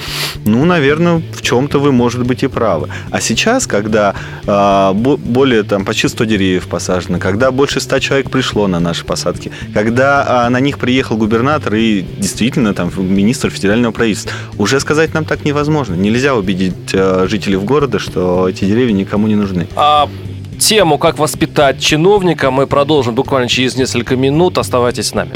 ну, 0.46 0.66
наверное, 0.66 1.22
в 1.32 1.42
чем-то 1.42 1.80
вы, 1.80 1.92
может 1.92 2.26
быть, 2.26 2.44
и 2.44 2.48
правы. 2.48 2.90
А 3.12 3.22
сейчас, 3.22 3.66
когда 3.66 4.14
э, 4.46 4.94
более, 4.94 5.64
там, 5.64 5.86
почти 5.86 6.08
100 6.08 6.26
деревьев 6.26 6.68
посажено, 6.68 7.18
когда 7.20 7.52
больше 7.52 7.80
100 7.80 8.00
человек 8.00 8.30
пришло 8.30 8.68
на 8.68 8.80
наши 8.80 9.06
посадки, 9.06 9.52
когда 9.74 10.46
э, 10.48 10.50
на 10.50 10.60
них 10.60 10.80
приехал 10.80 11.18
губернатор 11.18 11.76
и 11.76 12.06
действительно 12.18 12.74
там 12.74 12.92
министр 12.98 13.50
федерального 13.50 13.94
правительства, 13.94 14.34
уже 14.58 14.80
сказать 14.80 15.14
нам 15.14 15.26
так 15.26 15.46
невозможно. 15.46 15.94
Нельзя 15.94 16.36
убедить 16.36 16.94
э, 16.94 17.28
жителей 17.30 17.58
города, 17.58 18.00
что 18.00 18.50
эти 18.50 18.66
деревья 18.66 18.92
никому 18.92 19.28
не 19.28 19.36
нужны. 19.36 19.68
А 19.76 20.10
тему 20.54 20.98
«Как 20.98 21.20
воспитать 21.20 21.80
чиновника» 21.80 22.52
мы 22.52 22.68
продолжим 22.68 23.16
буквально 23.16 23.48
через 23.48 23.76
несколько 23.76 24.16
минут. 24.16 24.58
Оставайтесь 24.58 25.08
с 25.08 25.14
нами. 25.14 25.32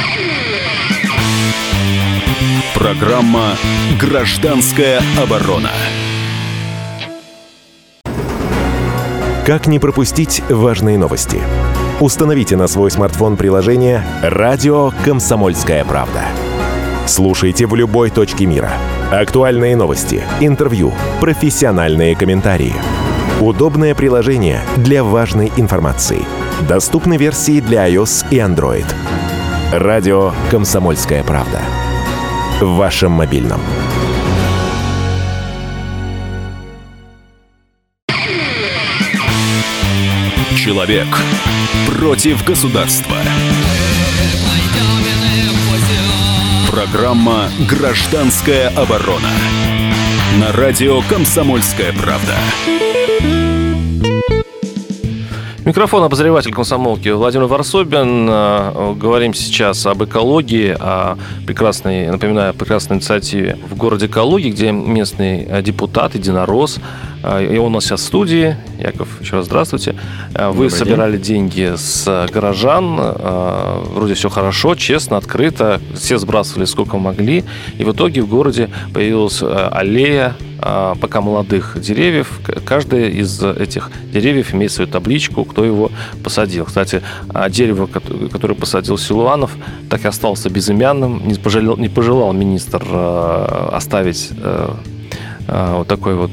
Программа 2.73 3.55
«Гражданская 3.99 5.01
оборона». 5.21 5.71
Как 9.45 9.67
не 9.67 9.79
пропустить 9.79 10.41
важные 10.49 10.97
новости? 10.97 11.39
Установите 11.99 12.55
на 12.55 12.67
свой 12.67 12.91
смартфон 12.91 13.37
приложение 13.37 14.03
«Радио 14.21 14.91
Комсомольская 15.03 15.83
правда». 15.85 16.21
Слушайте 17.07 17.65
в 17.65 17.75
любой 17.75 18.09
точке 18.09 18.45
мира. 18.45 18.71
Актуальные 19.11 19.75
новости, 19.75 20.21
интервью, 20.41 20.93
профессиональные 21.21 22.15
комментарии– 22.15 22.73
Удобное 23.39 23.93
приложение 23.93 24.63
для 24.77 25.03
важной 25.03 25.51
информации. 25.57 26.25
Доступны 26.67 27.17
версии 27.17 27.59
для 27.59 27.87
iOS 27.87 28.25
и 28.31 28.37
Android. 28.37 28.85
Радио 29.71 30.33
«Комсомольская 30.49 31.23
правда». 31.23 31.61
В 32.59 32.77
вашем 32.77 33.11
мобильном. 33.11 33.61
Человек 40.55 41.07
против 41.85 42.43
государства. 42.43 43.17
Программа 46.71 47.49
«Гражданская 47.69 48.69
оборона». 48.69 49.29
На 50.39 50.51
радио 50.51 51.01
«Комсомольская 51.03 51.93
правда». 51.93 52.33
Микрофон 55.67 56.01
обозреватель 56.01 56.53
комсомолки 56.53 57.09
Владимир 57.09 57.47
Варсобин. 57.47 58.25
Э, 58.29 58.93
говорим 58.95 59.33
сейчас 59.33 59.85
об 59.85 60.01
экологии, 60.01 60.73
о 60.79 61.17
прекрасной, 61.45 62.07
напоминаю, 62.09 62.53
прекрасной 62.53 62.95
инициативе 62.95 63.57
в 63.69 63.75
городе 63.75 64.07
Калуги, 64.07 64.47
где 64.47 64.71
местный 64.71 65.43
э, 65.43 65.61
депутат, 65.61 66.15
единорос, 66.15 66.79
и 67.23 67.57
он 67.57 67.67
у 67.67 67.69
нас 67.69 67.85
сейчас 67.85 68.01
в 68.01 68.05
студии. 68.05 68.55
Яков, 68.79 69.21
еще 69.21 69.37
раз 69.37 69.45
здравствуйте. 69.45 69.95
Вы 70.33 70.39
Добрый 70.39 70.69
собирали 70.69 71.17
день. 71.17 71.49
деньги 71.49 71.75
с 71.75 72.27
горожан. 72.31 72.95
Вроде 73.93 74.13
все 74.13 74.29
хорошо, 74.29 74.75
честно, 74.75 75.17
открыто. 75.17 75.81
Все 75.95 76.17
сбрасывали 76.17 76.65
сколько 76.65 76.97
могли. 76.97 77.43
И 77.77 77.83
в 77.83 77.91
итоге 77.91 78.21
в 78.21 78.27
городе 78.27 78.69
появилась 78.93 79.41
аллея 79.41 80.35
а, 80.59 80.95
пока 80.95 81.21
молодых 81.21 81.79
деревьев. 81.79 82.39
Каждый 82.65 83.11
из 83.11 83.43
этих 83.43 83.91
деревьев 84.11 84.53
имеет 84.53 84.71
свою 84.71 84.89
табличку, 84.89 85.45
кто 85.45 85.63
его 85.63 85.91
посадил. 86.23 86.65
Кстати, 86.65 87.01
а, 87.29 87.49
дерево, 87.49 87.87
которое 87.87 88.55
посадил 88.55 88.97
Силуанов, 88.97 89.51
так 89.89 90.05
и 90.05 90.07
остался 90.07 90.49
безымянным. 90.49 91.27
Не 91.27 91.35
пожалел, 91.35 91.77
не 91.77 91.89
пожелал 91.89 92.33
министр 92.33 92.81
а, 92.89 93.69
оставить 93.73 94.31
вот 95.47 95.87
такой 95.87 96.15
вот 96.15 96.31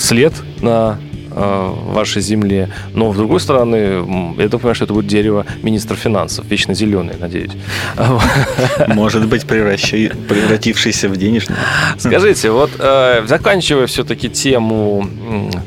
след 0.00 0.32
на 0.60 0.98
Э, 1.32 1.72
вашей 1.92 2.22
земле. 2.22 2.70
Но, 2.92 3.12
с 3.12 3.16
другой 3.16 3.38
стороны, 3.38 4.34
я 4.36 4.48
так 4.48 4.60
понимаю, 4.60 4.74
что 4.74 4.84
это 4.84 4.94
будет 4.94 5.06
дерево 5.06 5.46
министра 5.62 5.94
финансов, 5.94 6.44
вечно 6.46 6.74
зеленый, 6.74 7.14
надеюсь. 7.20 7.52
Может 8.88 9.28
быть, 9.28 9.44
превратившийся 9.46 11.08
в 11.08 11.16
денежный. 11.16 11.54
Скажите, 11.98 12.50
вот 12.50 12.70
э, 12.80 13.24
заканчивая 13.28 13.86
все-таки 13.86 14.28
тему, 14.28 15.06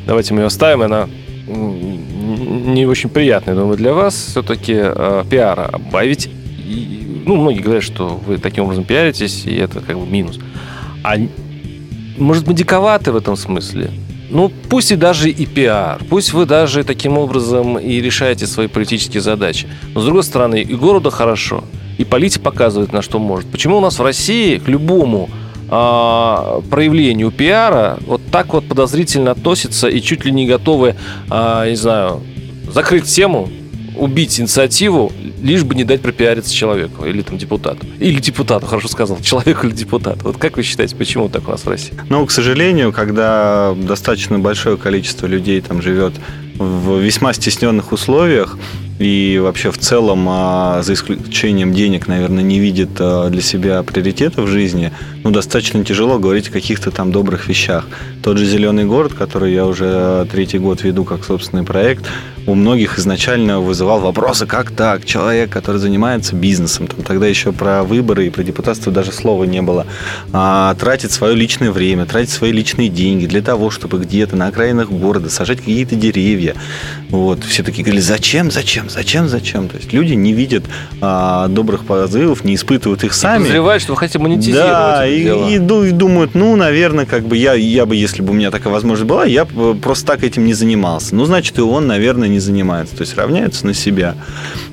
давайте 0.06 0.34
мы 0.34 0.42
ее 0.42 0.48
оставим, 0.48 0.82
она 0.82 1.08
не 1.48 2.86
очень 2.86 3.10
приятная, 3.10 3.56
думаю, 3.56 3.78
для 3.78 3.94
вас 3.94 4.16
все-таки 4.16 4.76
э, 4.76 5.24
пиара. 5.30 5.72
А 5.94 6.04
ведь, 6.04 6.30
ну, 7.26 7.38
многие 7.38 7.62
говорят, 7.62 7.84
что 7.84 8.22
вы 8.28 8.38
таким 8.38 8.66
образом 8.66 8.84
пиаритесь, 8.84 9.46
и 9.46 9.56
это 9.56 9.80
как 9.80 9.98
бы 9.98 10.06
минус. 10.06 10.40
А 11.06 11.16
может 12.18 12.46
быть, 12.46 12.58
диковаты 12.58 13.14
в 13.14 13.16
этом 13.16 13.38
смысле? 13.38 13.92
Ну, 14.34 14.52
пусть 14.68 14.92
и 14.92 14.96
даже 14.96 15.30
и 15.30 15.46
пиар, 15.46 16.02
пусть 16.10 16.34
вы 16.34 16.48
даже 16.48 16.84
таким 16.84 17.20
образом 17.20 17.78
и 17.78 18.02
решаете 18.02 18.48
свои 18.48 18.66
политические 18.66 19.22
задачи. 19.22 19.68
Но, 19.94 20.02
с 20.02 20.06
другой 20.06 20.24
стороны, 20.24 20.64
и 20.64 20.74
города 20.74 21.12
хорошо, 21.12 21.64
и 22.00 22.04
политик 22.04 22.42
показывает, 22.42 22.92
на 22.94 23.04
что 23.04 23.20
может. 23.20 23.48
Почему 23.52 23.78
у 23.78 23.80
нас 23.80 24.00
в 24.00 24.02
России 24.02 24.58
к 24.58 24.68
любому 24.68 25.30
а, 25.70 26.62
проявлению 26.72 27.30
пиара 27.30 28.00
вот 28.08 28.22
так 28.32 28.54
вот 28.54 28.68
подозрительно 28.68 29.30
относятся 29.30 29.88
и 29.88 30.02
чуть 30.02 30.26
ли 30.26 30.32
не 30.32 30.48
готовы, 30.48 30.96
а, 31.30 31.70
не 31.70 31.76
знаю, 31.76 32.24
закрыть 32.74 33.06
тему, 33.06 33.52
убить 33.96 34.40
инициативу, 34.40 35.12
лишь 35.44 35.64
бы 35.64 35.76
не 35.76 35.84
дать 35.84 36.02
пропиариться 36.02 36.54
человеку 36.54 37.06
или 37.06 37.22
там 37.22 37.38
депутату. 37.38 37.86
Или 38.00 38.20
депутату, 38.20 38.66
хорошо 38.66 38.88
сказал, 38.88 39.20
человеку 39.22 39.68
или 39.68 39.76
депутату. 39.76 40.20
Вот 40.24 40.38
как 40.38 40.58
вы 40.58 40.64
считаете, 40.64 40.96
почему 40.96 41.30
так 41.30 41.48
у 41.48 41.52
нас 41.52 41.66
в 41.66 41.70
России? 41.70 41.94
Ну, 42.10 42.26
к 42.26 42.32
сожалению, 42.32 42.92
когда 42.92 43.76
достаточно 43.76 44.40
большое 44.40 44.78
количество 44.78 45.28
людей 45.28 45.62
там 45.62 45.82
живет 45.82 46.14
в 46.58 47.00
весьма 47.00 47.34
стесненных 47.34 47.92
условиях, 47.92 48.58
и 49.00 49.40
вообще 49.42 49.72
в 49.72 49.78
целом, 49.78 50.26
а, 50.30 50.82
за 50.84 50.94
исключением 50.94 51.74
денег, 51.74 52.08
наверное, 52.08 52.44
не 52.44 52.60
видит 52.60 52.92
а, 53.00 53.30
для 53.30 53.42
себя 53.42 53.82
приоритета 53.84 54.42
в 54.42 54.48
жизни, 54.48 54.92
ну, 55.24 55.32
достаточно 55.32 55.84
тяжело 55.84 56.20
говорить 56.20 56.50
о 56.50 56.52
каких-то 56.52 56.92
там 56.92 57.12
добрых 57.12 57.48
вещах. 57.48 57.88
Тот 58.24 58.38
же 58.38 58.46
«Зеленый 58.46 58.86
город», 58.86 59.14
который 59.14 59.54
я 59.54 59.66
уже 59.66 60.26
третий 60.32 60.58
год 60.58 60.82
веду 60.82 61.04
как 61.04 61.26
собственный 61.26 61.64
проект, 61.64 62.06
у 62.46 62.56
многих 62.56 63.00
изначально 63.00 63.60
вызывал 63.60 64.00
вопросы, 64.00 64.46
как 64.46 64.72
так, 64.72 65.06
человек, 65.06 65.50
который 65.50 65.78
занимается 65.78 66.36
бизнесом, 66.36 66.88
там 66.88 67.04
тогда 67.04 67.28
еще 67.28 67.52
про 67.52 67.84
выборы 67.84 68.28
и 68.28 68.30
про 68.30 68.44
депутатство 68.44 68.92
даже 68.92 69.12
слова 69.12 69.44
не 69.44 69.62
было, 69.62 69.86
а, 70.32 70.76
тратит 70.76 71.12
свое 71.12 71.36
личное 71.36 71.72
время, 71.72 72.06
тратит 72.06 72.32
свои 72.32 72.52
личные 72.52 72.90
деньги 72.90 73.26
для 73.26 73.42
того, 73.42 73.70
чтобы 73.70 74.00
где-то 74.00 74.36
на 74.36 74.48
окраинах 74.48 74.90
города 74.90 75.30
сажать 75.30 75.60
какие-то 75.60 75.96
деревья. 75.96 76.56
Вот. 77.10 77.44
Все 77.44 77.64
такие 77.64 77.84
говорили, 77.84 78.02
зачем, 78.02 78.52
зачем, 78.52 78.90
зачем, 78.90 79.30
зачем? 79.30 79.70
То 79.70 79.78
есть 79.78 79.94
люди 79.94 80.14
не 80.14 80.34
видят 80.34 80.64
а, 81.02 81.48
добрых 81.48 81.86
позывов, 81.86 82.44
не 82.44 82.56
испытывают 82.56 83.04
их 83.04 83.14
сами. 83.14 83.36
И 83.36 83.40
подозревают, 83.40 83.84
что 83.84 83.94
вы 83.94 83.98
хотите 83.98 84.20
монетизировать 84.20 84.70
Да, 84.70 85.08
и, 85.08 85.54
и, 85.54 85.56
и 85.56 85.92
думают, 85.92 86.36
ну, 86.36 86.56
наверное, 86.56 87.06
как 87.06 87.24
бы 87.26 87.38
я, 87.38 87.54
я 87.54 87.86
бы, 87.86 87.96
если 87.96 88.13
бы 88.22 88.32
у 88.32 88.34
меня 88.34 88.52
такая 88.52 88.72
возможность 88.72 89.08
была, 89.08 89.26
я 89.26 89.46
просто 89.46 90.06
так 90.06 90.24
этим 90.24 90.46
не 90.46 90.54
занимался. 90.54 91.16
Ну, 91.16 91.26
значит, 91.26 91.58
и 91.58 91.62
он, 91.62 91.88
наверное, 91.88 92.28
не 92.28 92.40
занимается, 92.40 92.96
то 92.96 93.02
есть 93.02 93.16
равняются 93.16 93.66
на 93.66 93.74
себя. 93.74 94.16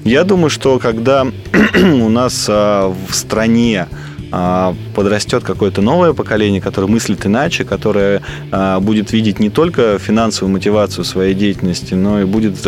Я 0.04 0.24
думаю, 0.24 0.50
что 0.50 0.78
когда 0.78 1.26
у 1.74 2.08
нас 2.08 2.46
а, 2.48 2.94
в 3.08 3.14
стране 3.14 3.86
а, 4.32 4.74
подрастет 4.94 5.42
какое-то 5.42 5.82
новое 5.82 6.12
поколение, 6.12 6.60
которое 6.60 6.86
мыслит 6.86 7.26
иначе, 7.26 7.64
которое 7.64 8.22
а, 8.50 8.80
будет 8.80 9.12
видеть 9.12 9.40
не 9.40 9.50
только 9.50 9.98
финансовую 9.98 10.52
мотивацию 10.52 11.04
своей 11.04 11.34
деятельности, 11.34 11.94
но 11.94 12.20
и 12.20 12.24
будет 12.24 12.58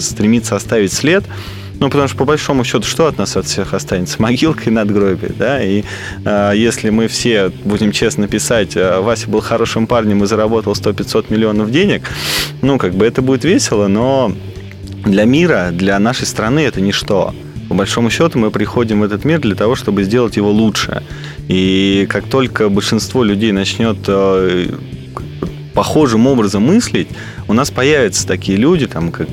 стремиться 0.00 0.56
оставить 0.56 0.92
след, 0.92 1.24
ну, 1.82 1.90
потому 1.90 2.06
что, 2.06 2.16
по 2.16 2.24
большому 2.24 2.62
счету, 2.62 2.86
что 2.86 3.08
от 3.08 3.18
нас 3.18 3.36
от 3.36 3.46
всех 3.46 3.74
останется? 3.74 4.22
Могилка 4.22 4.62
и 4.66 4.70
надгробие, 4.70 5.32
да? 5.36 5.60
И 5.60 5.82
э, 6.24 6.52
если 6.54 6.90
мы 6.90 7.08
все 7.08 7.50
будем 7.64 7.90
честно 7.90 8.28
писать, 8.28 8.76
Вася 8.76 9.28
был 9.28 9.40
хорошим 9.40 9.88
парнем 9.88 10.22
и 10.22 10.26
заработал 10.28 10.74
100-500 10.74 11.26
миллионов 11.30 11.72
денег, 11.72 12.08
ну, 12.60 12.78
как 12.78 12.94
бы 12.94 13.04
это 13.04 13.20
будет 13.20 13.44
весело, 13.44 13.88
но 13.88 14.32
для 15.04 15.24
мира, 15.24 15.70
для 15.72 15.98
нашей 15.98 16.24
страны 16.24 16.60
это 16.60 16.80
ничто. 16.80 17.34
По 17.68 17.74
большому 17.74 18.10
счету 18.10 18.38
мы 18.38 18.52
приходим 18.52 19.00
в 19.00 19.02
этот 19.02 19.24
мир 19.24 19.40
для 19.40 19.56
того, 19.56 19.74
чтобы 19.74 20.04
сделать 20.04 20.36
его 20.36 20.52
лучше. 20.52 21.02
И 21.48 22.06
как 22.08 22.26
только 22.26 22.68
большинство 22.68 23.24
людей 23.24 23.50
начнет 23.50 23.98
э, 24.06 24.68
похожим 25.74 26.28
образом 26.28 26.62
мыслить, 26.62 27.08
у 27.48 27.54
нас 27.54 27.72
появятся 27.72 28.24
такие 28.24 28.56
люди, 28.56 28.86
там, 28.86 29.10
как 29.10 29.26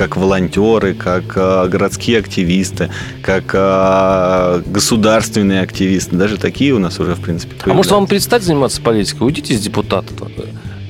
как 0.00 0.16
волонтеры, 0.16 0.94
как 0.94 1.36
э, 1.36 1.68
городские 1.68 2.20
активисты, 2.20 2.88
как 3.22 3.50
э, 3.52 4.62
государственные 4.64 5.60
активисты. 5.60 6.16
Даже 6.16 6.38
такие 6.38 6.72
у 6.72 6.78
нас 6.78 6.98
уже, 6.98 7.14
в 7.14 7.20
принципе, 7.20 7.50
появляются. 7.50 7.70
А 7.70 7.74
может 7.74 7.92
вам 7.92 8.06
перестать 8.06 8.42
заниматься 8.42 8.80
политикой? 8.80 9.24
Уйдите 9.24 9.52
из 9.52 9.60
депутата 9.60 10.06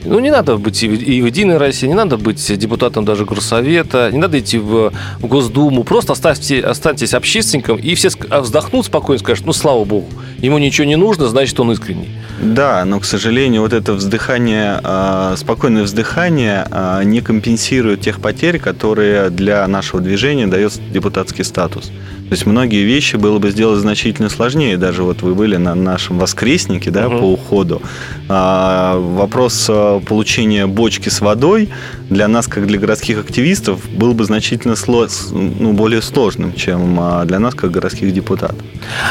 Ну, 0.05 0.21
не 0.21 0.31
надо 0.31 0.59
быть 0.59 0.85
и 0.85 0.89
в 0.89 0.93
и 0.93 1.15
Единой 1.27 1.57
России, 1.57 1.89
не 1.89 1.95
надо 1.95 2.19
быть 2.19 2.57
депутатом 2.57 3.05
даже 3.05 3.25
Горсовета, 3.25 4.11
не 4.13 4.19
надо 4.19 4.39
идти 4.39 4.59
в, 4.59 4.93
Госдуму. 5.21 5.83
Просто 5.83 6.13
оставьте, 6.13 6.61
останьтесь 6.61 7.13
общественником, 7.13 7.79
и 7.79 7.97
все 7.97 8.11
а 8.29 8.43
вздохнут 8.43 8.87
спокойно, 8.87 9.19
скажут, 9.19 9.45
ну, 9.45 9.53
слава 9.53 9.85
богу, 9.85 10.07
ему 10.39 10.59
ничего 10.59 10.87
не 10.87 10.97
нужно, 10.97 11.27
значит, 11.27 11.59
он 11.59 11.73
искренний. 11.73 12.11
Да, 12.41 12.87
но, 12.87 13.01
к 13.01 13.05
сожалению, 13.05 13.61
вот 13.61 13.75
это 13.75 13.93
вздыхание, 13.93 14.81
а, 14.83 15.35
спокойное 15.37 15.83
вздыхание 15.83 16.67
а, 16.71 17.03
не 17.03 17.21
компенсирует 17.21 18.01
тех 18.01 18.21
потерь, 18.21 18.59
которые 18.59 19.29
для 19.29 19.67
нашего 19.69 20.01
движения 20.01 20.47
дает 20.47 20.73
депутатский 20.91 21.45
статус. 21.45 21.93
То 22.31 22.35
есть 22.35 22.47
многие 22.47 22.85
вещи 22.85 23.17
было 23.17 23.41
бы 23.41 23.51
сделать 23.51 23.81
значительно 23.81 24.29
сложнее. 24.29 24.77
Даже 24.77 25.03
вот 25.03 25.21
вы 25.23 25.35
были 25.35 25.57
на 25.57 25.75
нашем 25.75 26.21
воскреснике 26.21 26.93
да, 26.93 27.09
Мгм. 27.09 27.19
по 27.19 27.25
уходу. 27.25 27.83
А, 28.29 28.97
Вопрос 29.01 29.67
а, 29.69 29.99
получения 29.99 30.69
бочки 30.69 31.09
с 31.09 31.21
водой 31.21 31.71
для 32.09 32.29
нас, 32.29 32.47
как 32.47 32.69
для 32.69 32.79
городских 32.79 33.19
активистов, 33.19 33.81
был 33.91 34.15
бы 34.15 34.23
значительно 34.23 34.75
сло- 34.75 35.11
ну, 35.33 35.73
более 35.73 36.03
сложным, 36.03 36.55
чем 36.55 37.01
а, 37.01 37.25
для 37.25 37.41
нас, 37.41 37.57
как 37.57 37.73
городских 37.73 38.13
депутатов. 38.15 38.59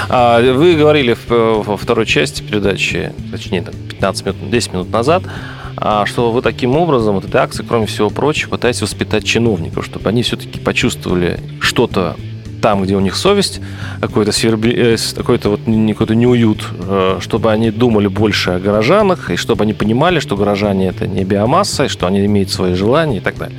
А, 0.07 0.39
Вы 0.53 0.75
говорили 0.77 1.17
во 1.27 1.75
второй 1.75 2.05
части 2.05 2.41
передачи, 2.41 3.11
точнее, 3.33 3.63
так, 3.63 3.75
15 3.75 4.25
минут, 4.27 4.49
10 4.49 4.71
минут 4.71 4.91
назад, 4.93 5.23
а, 5.75 6.05
что 6.05 6.31
вы 6.31 6.41
таким 6.41 6.77
образом, 6.77 7.15
вот 7.15 7.25
этой 7.25 7.41
акцией, 7.41 7.67
кроме 7.67 7.85
всего 7.85 8.09
прочего, 8.09 8.51
пытаетесь 8.51 8.81
воспитать 8.81 9.25
чиновников, 9.25 9.83
чтобы 9.83 10.07
они 10.07 10.23
все-таки 10.23 10.57
почувствовали 10.61 11.41
что-то 11.59 12.15
там, 12.61 12.83
где 12.83 12.95
у 12.95 12.99
них 12.99 13.15
совесть, 13.15 13.61
какой-то 14.01 14.31
свербли- 14.31 14.95
э, 14.95 14.97
какой-то 15.15 15.49
вот 15.49 15.61
какой-то 15.65 16.15
неуют, 16.15 16.65
э, 16.79 17.17
чтобы 17.21 17.51
они 17.51 17.71
думали 17.71 18.07
больше 18.07 18.51
о 18.51 18.59
горожанах, 18.59 19.31
и 19.31 19.35
чтобы 19.35 19.63
они 19.63 19.73
понимали, 19.73 20.19
что 20.19 20.35
горожане 20.35 20.89
это 20.89 21.07
не 21.07 21.23
биомасса, 21.23 21.85
и 21.85 21.87
что 21.87 22.07
они 22.07 22.25
имеют 22.25 22.49
свои 22.49 22.73
желания 22.73 23.17
и 23.17 23.21
так 23.21 23.37
далее. 23.37 23.57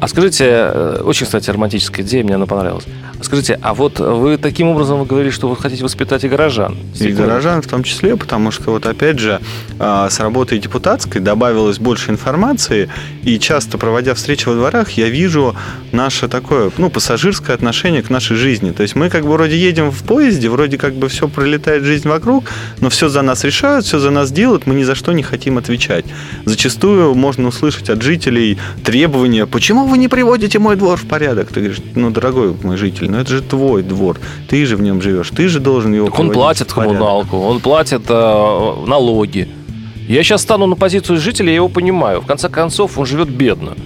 А 0.00 0.08
скажите, 0.08 0.46
э, 0.46 1.02
очень, 1.04 1.26
кстати, 1.26 1.50
романтическая 1.50 2.06
идея, 2.06 2.24
мне 2.24 2.36
она 2.36 2.46
понравилась. 2.46 2.86
А 3.20 3.22
Скажите, 3.22 3.58
а 3.60 3.74
вот 3.74 4.00
вы 4.00 4.38
таким 4.38 4.68
образом 4.68 4.98
вы 4.98 5.04
говорили, 5.04 5.30
что 5.30 5.46
вы 5.46 5.56
хотите 5.56 5.84
воспитать 5.84 6.24
и 6.24 6.28
горожан? 6.28 6.74
И 6.98 7.12
горожан 7.12 7.60
в 7.60 7.66
том 7.66 7.82
числе, 7.82 8.16
потому 8.16 8.50
что 8.50 8.70
вот 8.70 8.86
опять 8.86 9.18
же 9.18 9.40
а, 9.78 10.08
с 10.08 10.18
работой 10.20 10.58
депутатской 10.58 11.20
добавилось 11.20 11.78
больше 11.78 12.12
информации, 12.12 12.88
и 13.22 13.38
часто 13.38 13.78
проводя 13.78 14.14
встречи 14.14 14.48
во 14.48 14.54
дворах, 14.54 14.90
я 14.92 15.08
вижу 15.08 15.54
наше 15.92 16.28
такое, 16.28 16.70
ну, 16.78 16.90
пассажирское 16.90 17.54
отношение 17.54 18.02
к 18.02 18.10
нашей 18.10 18.36
жизни. 18.36 18.70
То 18.70 18.82
есть 18.82 18.94
мы 18.96 19.10
как 19.10 19.24
бы 19.24 19.32
вроде 19.32 19.56
едем 19.56 19.90
в 19.90 20.02
поезде, 20.02 20.48
вроде 20.48 20.78
как 20.78 20.94
бы 20.94 21.08
все 21.08 21.28
пролетает 21.28 21.84
жизнь 21.84 22.08
вокруг, 22.08 22.44
но 22.80 22.88
все 22.88 23.08
за 23.08 23.22
нас 23.22 23.44
решают, 23.44 23.84
все 23.84 23.98
за 23.98 24.10
нас 24.10 24.32
делают, 24.32 24.66
мы 24.66 24.74
ни 24.74 24.82
за 24.82 24.94
что 24.94 25.12
не 25.12 25.22
хотим 25.22 25.58
отвечать. 25.58 26.04
Зачастую 26.44 27.14
можно 27.14 27.48
услышать 27.48 27.90
от 27.90 28.02
жителей 28.02 28.58
требования, 28.84 29.46
почему 29.46 29.86
вы 29.86 29.98
не 29.98 30.08
приводите 30.08 30.58
мой 30.58 30.76
двор 30.76 30.98
в 30.98 31.06
порядок? 31.06 31.48
Ты 31.48 31.60
говоришь, 31.60 31.82
ну, 31.94 32.10
дорогой 32.10 32.54
мой 32.62 32.76
житель, 32.76 33.10
ну 33.10 33.18
это 33.18 33.30
же 33.30 33.42
твой 33.42 33.82
двор, 33.82 34.18
ты 34.48 34.64
же 34.66 34.76
в 34.76 34.82
нем 34.82 35.02
живешь, 35.02 35.30
ты 35.30 35.48
же 35.48 35.60
должен 35.60 35.94
его 35.94 36.06
Так 36.06 36.18
он 36.18 36.30
платит 36.30 36.70
в 36.70 36.74
порядок». 36.74 36.98
коммуналку, 36.98 37.38
он 37.38 37.60
платит 37.60 38.02
э, 38.08 38.84
налоги. 38.86 39.48
Я 40.10 40.24
сейчас 40.24 40.42
стану 40.42 40.66
на 40.66 40.74
позицию 40.74 41.20
жителя, 41.20 41.50
я 41.50 41.54
его 41.54 41.68
понимаю. 41.68 42.20
В 42.20 42.26
конце 42.26 42.48
концов, 42.48 42.98
он 42.98 43.06
живет 43.06 43.28
бедно. 43.28 43.76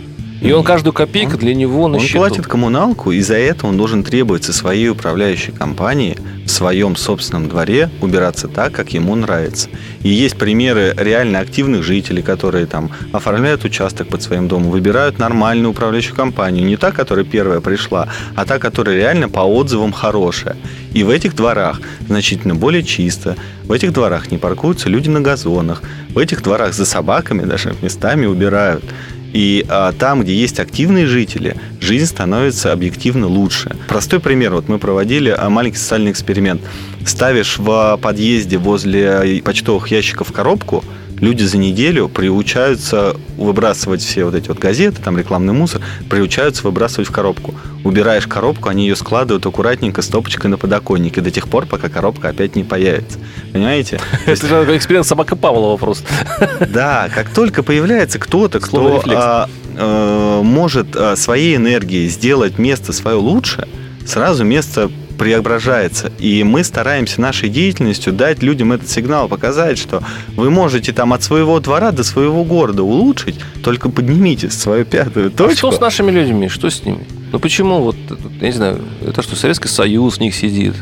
И 0.44 0.52
он 0.52 0.62
каждую 0.62 0.92
копейку 0.92 1.38
для 1.38 1.54
него 1.54 1.88
на 1.88 1.96
Он 1.96 2.02
счету. 2.02 2.18
платит 2.18 2.46
коммуналку, 2.46 3.12
и 3.12 3.20
за 3.22 3.36
это 3.36 3.66
он 3.66 3.78
должен 3.78 4.04
требовать 4.04 4.44
со 4.44 4.52
своей 4.52 4.90
управляющей 4.90 5.54
компании 5.54 6.18
в 6.44 6.50
своем 6.50 6.96
собственном 6.96 7.48
дворе 7.48 7.88
убираться 8.02 8.46
так, 8.46 8.72
как 8.72 8.90
ему 8.90 9.14
нравится. 9.14 9.70
И 10.02 10.10
есть 10.10 10.36
примеры 10.36 10.92
реально 10.98 11.38
активных 11.38 11.82
жителей, 11.82 12.20
которые 12.20 12.66
там 12.66 12.90
оформляют 13.12 13.64
участок 13.64 14.08
под 14.08 14.22
своим 14.22 14.46
домом, 14.46 14.70
выбирают 14.70 15.18
нормальную 15.18 15.70
управляющую 15.70 16.14
компанию, 16.14 16.66
не 16.66 16.76
та, 16.76 16.92
которая 16.92 17.24
первая 17.24 17.60
пришла, 17.60 18.08
а 18.36 18.44
та, 18.44 18.58
которая 18.58 18.96
реально 18.96 19.30
по 19.30 19.40
отзывам 19.40 19.92
хорошая. 19.92 20.56
И 20.92 21.02
в 21.04 21.08
этих 21.08 21.34
дворах 21.34 21.80
значительно 22.06 22.54
более 22.54 22.82
чисто, 22.82 23.36
в 23.64 23.72
этих 23.72 23.94
дворах 23.94 24.30
не 24.30 24.36
паркуются 24.36 24.90
люди 24.90 25.08
на 25.08 25.22
газонах, 25.22 25.82
в 26.10 26.18
этих 26.18 26.42
дворах 26.42 26.74
за 26.74 26.84
собаками 26.84 27.46
даже 27.46 27.74
местами 27.80 28.26
убирают. 28.26 28.84
И 29.34 29.66
а, 29.68 29.92
там, 29.92 30.22
где 30.22 30.32
есть 30.32 30.60
активные 30.60 31.06
жители, 31.06 31.56
жизнь 31.80 32.06
становится 32.06 32.72
объективно 32.72 33.26
лучше. 33.26 33.76
Простой 33.88 34.20
пример. 34.20 34.52
Вот 34.52 34.68
мы 34.68 34.78
проводили 34.78 35.34
а, 35.36 35.50
маленький 35.50 35.76
социальный 35.76 36.12
эксперимент. 36.12 36.62
Ставишь 37.04 37.58
в 37.58 37.98
подъезде 38.00 38.58
возле 38.58 39.42
почтовых 39.44 39.88
ящиков 39.88 40.30
коробку, 40.32 40.84
люди 41.24 41.42
за 41.42 41.56
неделю 41.56 42.08
приучаются 42.08 43.16
выбрасывать 43.38 44.02
все 44.02 44.24
вот 44.24 44.34
эти 44.34 44.48
вот 44.48 44.58
газеты, 44.58 45.00
там 45.02 45.18
рекламный 45.18 45.54
мусор, 45.54 45.80
приучаются 46.10 46.62
выбрасывать 46.64 47.08
в 47.08 47.12
коробку. 47.12 47.54
Убираешь 47.82 48.26
коробку, 48.26 48.68
они 48.68 48.86
ее 48.86 48.94
складывают 48.94 49.44
аккуратненько 49.46 50.02
стопочкой 50.02 50.50
на 50.50 50.58
подоконнике 50.58 51.22
до 51.22 51.30
тех 51.30 51.48
пор, 51.48 51.66
пока 51.66 51.88
коробка 51.88 52.28
опять 52.28 52.56
не 52.56 52.62
появится. 52.62 53.18
Понимаете? 53.52 53.98
Это 54.26 54.46
же 54.46 54.76
эксперимент 54.76 55.06
собака 55.06 55.34
Павлова 55.34 55.78
просто. 55.78 56.06
да, 56.68 57.08
как 57.12 57.30
только 57.30 57.62
появляется 57.62 58.18
кто-то, 58.18 58.60
кто 58.60 59.02
а, 59.06 59.48
э, 59.76 60.40
может 60.42 60.94
а, 60.94 61.16
своей 61.16 61.56
энергией 61.56 62.08
сделать 62.08 62.58
место 62.58 62.92
свое 62.92 63.16
лучше, 63.16 63.66
сразу 64.06 64.44
место 64.44 64.90
преображается. 65.24 66.12
И 66.18 66.44
мы 66.44 66.62
стараемся 66.64 67.18
нашей 67.18 67.48
деятельностью 67.48 68.12
дать 68.12 68.42
людям 68.42 68.72
этот 68.72 68.90
сигнал, 68.90 69.26
показать, 69.26 69.78
что 69.78 70.02
вы 70.36 70.50
можете 70.50 70.92
там 70.92 71.14
от 71.14 71.22
своего 71.22 71.58
двора 71.60 71.92
до 71.92 72.04
своего 72.04 72.44
города 72.44 72.82
улучшить, 72.82 73.36
только 73.62 73.88
поднимите 73.88 74.50
свою 74.50 74.84
пятую 74.84 75.28
А 75.28 75.30
точку. 75.30 75.56
что 75.56 75.72
с 75.72 75.80
нашими 75.80 76.10
людьми? 76.10 76.50
Что 76.50 76.68
с 76.68 76.84
ними? 76.84 77.06
Ну 77.32 77.38
почему 77.38 77.80
вот, 77.80 77.96
я 78.42 78.46
не 78.48 78.52
знаю, 78.52 78.82
это 79.00 79.22
что, 79.22 79.34
Советский 79.34 79.68
Союз 79.68 80.18
в 80.18 80.20
них 80.20 80.34
сидит? 80.34 80.74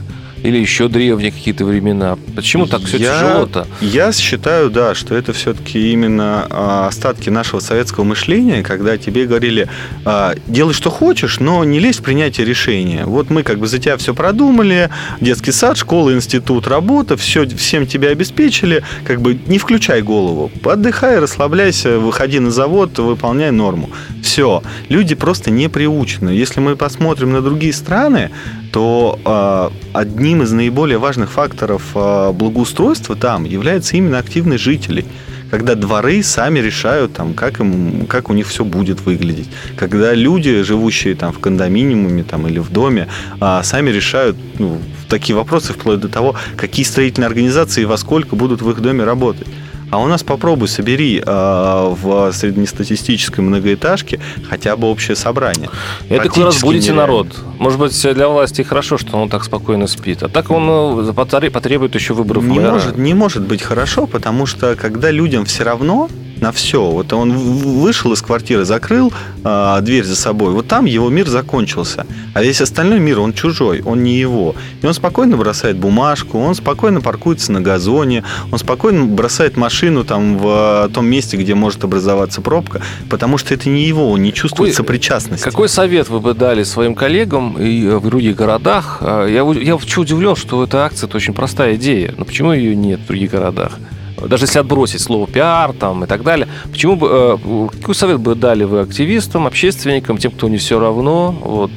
Или 0.42 0.58
еще 0.58 0.88
древние 0.88 1.30
какие-то 1.30 1.64
времена? 1.64 2.16
Почему 2.34 2.66
так 2.66 2.82
все 2.82 2.96
Я- 2.96 3.14
тяжело-то? 3.14 3.66
Я 3.80 4.12
считаю, 4.12 4.70
да, 4.70 4.94
что 4.94 5.14
это 5.14 5.32
все-таки 5.32 5.92
именно 5.92 6.46
а, 6.50 6.88
остатки 6.88 7.30
нашего 7.30 7.60
советского 7.60 8.04
мышления, 8.04 8.62
когда 8.62 8.96
тебе 8.96 9.26
говорили, 9.26 9.68
а, 10.04 10.34
делай 10.46 10.74
что 10.74 10.90
хочешь, 10.90 11.38
но 11.38 11.62
не 11.64 11.78
лезь 11.78 11.98
в 11.98 12.02
принятие 12.02 12.46
решения. 12.46 13.04
Вот 13.04 13.30
мы 13.30 13.42
как 13.42 13.58
бы 13.58 13.66
за 13.66 13.78
тебя 13.78 13.96
все 13.96 14.14
продумали, 14.14 14.90
детский 15.20 15.52
сад, 15.52 15.76
школа, 15.76 16.12
институт, 16.12 16.66
работа, 16.66 17.16
все, 17.16 17.46
всем 17.46 17.86
тебя 17.86 18.08
обеспечили, 18.08 18.82
как 19.04 19.20
бы 19.20 19.38
не 19.46 19.58
включай 19.58 20.02
голову, 20.02 20.50
отдыхай, 20.64 21.18
расслабляйся, 21.18 21.98
выходи 21.98 22.40
на 22.40 22.50
завод, 22.50 22.98
выполняй 22.98 23.50
норму. 23.50 23.90
Все, 24.22 24.62
люди 24.88 25.14
просто 25.14 25.50
не 25.50 25.68
приучены. 25.68 26.30
Если 26.30 26.60
мы 26.60 26.74
посмотрим 26.76 27.32
на 27.32 27.42
другие 27.42 27.72
страны, 27.72 28.30
то 28.72 29.18
а, 29.24 29.70
одним 29.92 30.42
из 30.42 30.50
наиболее 30.50 30.98
важных 30.98 31.30
факторов 31.30 31.82
а, 31.94 32.32
благоустройства 32.32 33.14
там 33.14 33.44
является 33.44 33.96
именно 33.96 34.18
активность 34.18 34.64
жителей. 34.64 35.04
Когда 35.50 35.74
дворы 35.74 36.22
сами 36.22 36.60
решают, 36.60 37.12
там, 37.12 37.34
как, 37.34 37.60
им, 37.60 38.06
как 38.06 38.30
у 38.30 38.32
них 38.32 38.48
все 38.48 38.64
будет 38.64 39.02
выглядеть. 39.02 39.50
Когда 39.76 40.14
люди, 40.14 40.62
живущие 40.62 41.14
там, 41.14 41.34
в 41.34 41.40
кондоминиуме 41.40 42.24
там, 42.24 42.46
или 42.46 42.58
в 42.58 42.70
доме, 42.72 43.08
а, 43.38 43.62
сами 43.62 43.90
решают 43.90 44.38
ну, 44.58 44.78
такие 45.08 45.36
вопросы, 45.36 45.74
вплоть 45.74 46.00
до 46.00 46.08
того, 46.08 46.34
какие 46.56 46.86
строительные 46.86 47.26
организации 47.26 47.82
и 47.82 47.84
во 47.84 47.98
сколько 47.98 48.34
будут 48.34 48.62
в 48.62 48.70
их 48.70 48.80
доме 48.80 49.04
работать. 49.04 49.46
А 49.92 49.98
у 49.98 50.06
нас 50.06 50.22
попробуй 50.22 50.68
собери 50.68 51.22
а, 51.26 51.90
в 51.94 52.32
среднестатистической 52.32 53.44
многоэтажке 53.44 54.20
хотя 54.48 54.74
бы 54.74 54.88
общее 54.88 55.14
собрание. 55.14 55.68
Это 56.08 56.14
вы 56.14 56.16
Практически 56.20 56.40
разбудите 56.46 56.82
нереально. 56.92 57.02
народ. 57.02 57.26
Может 57.58 57.78
быть, 57.78 58.14
для 58.14 58.28
власти 58.28 58.62
хорошо, 58.62 58.96
что 58.96 59.18
он 59.18 59.28
так 59.28 59.44
спокойно 59.44 59.86
спит. 59.86 60.22
А 60.22 60.30
так 60.30 60.50
он 60.50 60.62
э, 60.66 61.12
потре- 61.12 61.50
потребует 61.50 61.94
еще 61.94 62.14
выборов 62.14 62.42
Не 62.42 62.58
мэра. 62.58 62.70
может, 62.72 62.96
не 62.96 63.12
может 63.12 63.42
быть 63.42 63.60
хорошо, 63.60 64.06
потому 64.06 64.46
что 64.46 64.76
когда 64.76 65.10
людям 65.10 65.44
все 65.44 65.62
равно 65.62 66.08
на 66.42 66.52
все, 66.52 66.84
вот 66.84 67.12
он 67.12 67.32
вышел 67.32 68.12
из 68.12 68.20
квартиры, 68.20 68.64
закрыл 68.64 69.12
а, 69.44 69.80
дверь 69.80 70.04
за 70.04 70.16
собой, 70.16 70.52
вот 70.52 70.66
там 70.68 70.84
его 70.84 71.08
мир 71.08 71.28
закончился. 71.28 72.04
А 72.34 72.42
весь 72.42 72.60
остальной 72.60 72.98
мир, 72.98 73.20
он 73.20 73.32
чужой, 73.32 73.80
он 73.82 74.02
не 74.02 74.18
его. 74.18 74.54
И 74.82 74.86
он 74.86 74.92
спокойно 74.92 75.36
бросает 75.36 75.76
бумажку, 75.76 76.38
он 76.38 76.54
спокойно 76.54 77.00
паркуется 77.00 77.52
на 77.52 77.60
газоне, 77.60 78.24
он 78.50 78.58
спокойно 78.58 79.04
бросает 79.06 79.56
машину 79.56 80.04
там 80.04 80.36
в 80.36 80.90
том 80.92 81.06
месте, 81.06 81.36
где 81.36 81.54
может 81.54 81.84
образоваться 81.84 82.40
пробка, 82.40 82.82
потому 83.08 83.38
что 83.38 83.54
это 83.54 83.68
не 83.68 83.84
его, 83.84 84.10
он 84.10 84.22
не 84.22 84.32
чувствует 84.32 84.72
Какой- 84.72 84.84
сопричастности. 84.84 85.44
Какой 85.44 85.68
совет 85.68 86.08
вы 86.08 86.20
бы 86.20 86.34
дали 86.34 86.64
своим 86.64 86.94
коллегам 86.94 87.56
и 87.58 87.84
э, 87.86 87.96
в 87.98 88.06
других 88.06 88.34
городах? 88.36 88.98
А, 89.00 89.26
Я, 89.26 89.42
я 89.60 89.76
удивлен, 89.76 90.34
что 90.34 90.64
эта 90.64 90.84
акция 90.84 91.06
это 91.06 91.16
очень 91.16 91.34
простая 91.34 91.76
идея. 91.76 92.14
Но 92.16 92.24
почему 92.24 92.52
ее 92.52 92.74
нет 92.74 93.00
в 93.00 93.06
других 93.06 93.30
городах? 93.30 93.78
Даже 94.26 94.44
если 94.44 94.58
отбросить 94.58 95.00
слово 95.00 95.26
пиар 95.26 95.72
там 95.72 96.04
и 96.04 96.06
так 96.06 96.22
далее, 96.22 96.48
почему 96.70 96.96
бы 96.96 97.08
э, 97.10 97.68
какой 97.78 97.94
совет 97.94 98.20
бы 98.20 98.34
дали 98.34 98.64
вы 98.64 98.80
активистам, 98.80 99.46
общественникам, 99.46 100.18
тем, 100.18 100.32
кто 100.32 100.48
не 100.48 100.58
все 100.58 100.78
равно, 100.78 101.34
вот 101.40 101.70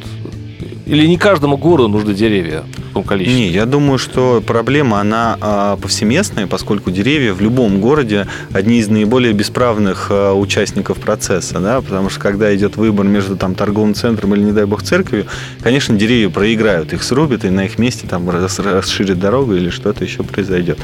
или 0.86 1.08
не 1.08 1.18
каждому 1.18 1.58
городу 1.58 1.90
нужны 1.90 2.14
деревья? 2.14 2.64
Таком 2.96 3.04
количестве? 3.04 3.40
Не, 3.40 3.50
я 3.50 3.66
думаю, 3.66 3.98
что 3.98 4.42
проблема, 4.46 5.00
она 5.00 5.38
а, 5.42 5.78
повсеместная, 5.78 6.48
поскольку 6.48 6.92
деревья 6.92 7.34
в 7.34 7.42
любом 7.42 7.82
городе 7.82 8.28
одни 8.54 8.80
из 8.80 8.88
наиболее 8.88 9.34
бесправных 9.34 10.08
а, 10.10 10.34
участников 10.34 11.00
процесса, 11.00 11.60
да, 11.60 11.82
потому 11.82 12.10
что 12.10 12.20
когда 12.20 12.56
идет 12.56 12.78
выбор 12.78 13.06
между 13.06 13.36
там 13.36 13.56
торговым 13.56 13.94
центром 13.94 14.34
или, 14.34 14.44
не 14.44 14.52
дай 14.52 14.66
бог, 14.66 14.84
церковью, 14.84 15.26
конечно, 15.62 15.96
деревья 15.96 16.30
проиграют, 16.30 16.94
их 16.94 17.04
срубят, 17.04 17.44
и 17.46 17.50
на 17.50 17.66
их 17.66 17.78
месте 17.78 18.08
там 18.08 18.30
расширит 18.30 19.20
дорогу 19.20 19.56
или 19.56 19.70
что-то 19.70 20.04
еще 20.04 20.24
произойдет. 20.24 20.80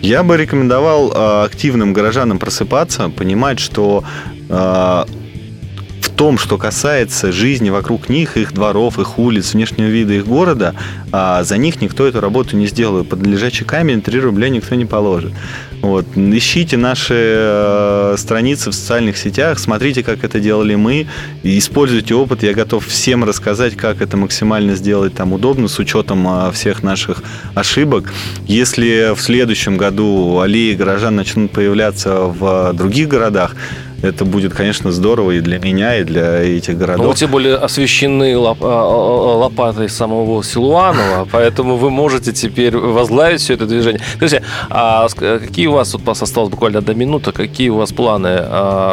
Я 0.00 0.22
бы 0.22 0.36
рекомендовал 0.36 1.12
а, 1.14 1.44
активным 1.44 1.92
горожанам 1.92 2.38
просыпаться, 2.38 3.08
понимать, 3.08 3.58
что 3.58 4.04
том, 6.16 6.38
что 6.38 6.58
касается 6.58 7.32
жизни 7.32 7.70
вокруг 7.70 8.08
них, 8.08 8.36
их 8.36 8.52
дворов, 8.52 8.98
их 8.98 9.18
улиц, 9.18 9.54
внешнего 9.54 9.88
вида 9.88 10.14
их 10.14 10.26
города, 10.26 10.74
а 11.10 11.42
за 11.44 11.56
них 11.56 11.80
никто 11.80 12.06
эту 12.06 12.20
работу 12.20 12.56
не 12.56 12.66
сделает. 12.66 13.08
Под 13.08 13.26
лежачий 13.26 13.64
камень 13.64 14.02
3 14.02 14.20
рубля 14.20 14.48
никто 14.48 14.74
не 14.74 14.84
положит. 14.84 15.32
Вот. 15.82 16.06
Ищите 16.16 16.76
наши 16.76 17.14
э, 17.18 18.14
страницы 18.16 18.70
в 18.70 18.74
социальных 18.74 19.16
сетях, 19.16 19.58
смотрите, 19.58 20.04
как 20.04 20.22
это 20.22 20.38
делали 20.38 20.76
мы, 20.76 21.08
используйте 21.42 22.14
опыт. 22.14 22.44
Я 22.44 22.54
готов 22.54 22.86
всем 22.86 23.24
рассказать, 23.24 23.76
как 23.76 24.00
это 24.00 24.16
максимально 24.16 24.76
сделать 24.76 25.14
там 25.14 25.32
удобно, 25.32 25.66
с 25.66 25.80
учетом 25.80 26.26
э, 26.28 26.52
всех 26.52 26.84
наших 26.84 27.24
ошибок. 27.54 28.12
Если 28.46 29.12
в 29.14 29.20
следующем 29.20 29.76
году 29.76 30.38
аллеи 30.38 30.74
горожан 30.74 31.16
начнут 31.16 31.50
появляться 31.50 32.20
в 32.20 32.72
других 32.74 33.08
городах, 33.08 33.56
это 34.02 34.24
будет, 34.24 34.52
конечно, 34.52 34.90
здорово 34.90 35.32
и 35.32 35.40
для 35.40 35.58
меня, 35.58 35.96
и 35.98 36.04
для 36.04 36.42
этих 36.42 36.76
городов. 36.76 37.06
Ну, 37.06 37.14
тем 37.14 37.30
более 37.30 37.54
освещены 37.54 38.36
лоп, 38.36 38.58
а, 38.62 38.66
а, 38.66 38.70
а, 38.70 39.36
лопатой 39.38 39.88
самого 39.88 40.42
Силуанова, 40.42 41.28
поэтому 41.32 41.76
вы 41.76 41.90
можете 41.90 42.32
теперь 42.32 42.76
возглавить 42.76 43.40
все 43.40 43.54
это 43.54 43.66
движение. 43.66 44.00
Скажите, 44.16 44.42
а 44.70 45.06
какие 45.08 45.68
у 45.68 45.72
вас, 45.72 45.92
вот 45.92 46.02
у 46.02 46.06
вас 46.06 46.20
осталось 46.20 46.50
буквально 46.50 46.80
одна 46.80 46.94
минута, 46.94 47.32
какие 47.32 47.68
у 47.68 47.76
вас 47.76 47.92
планы? 47.92 48.42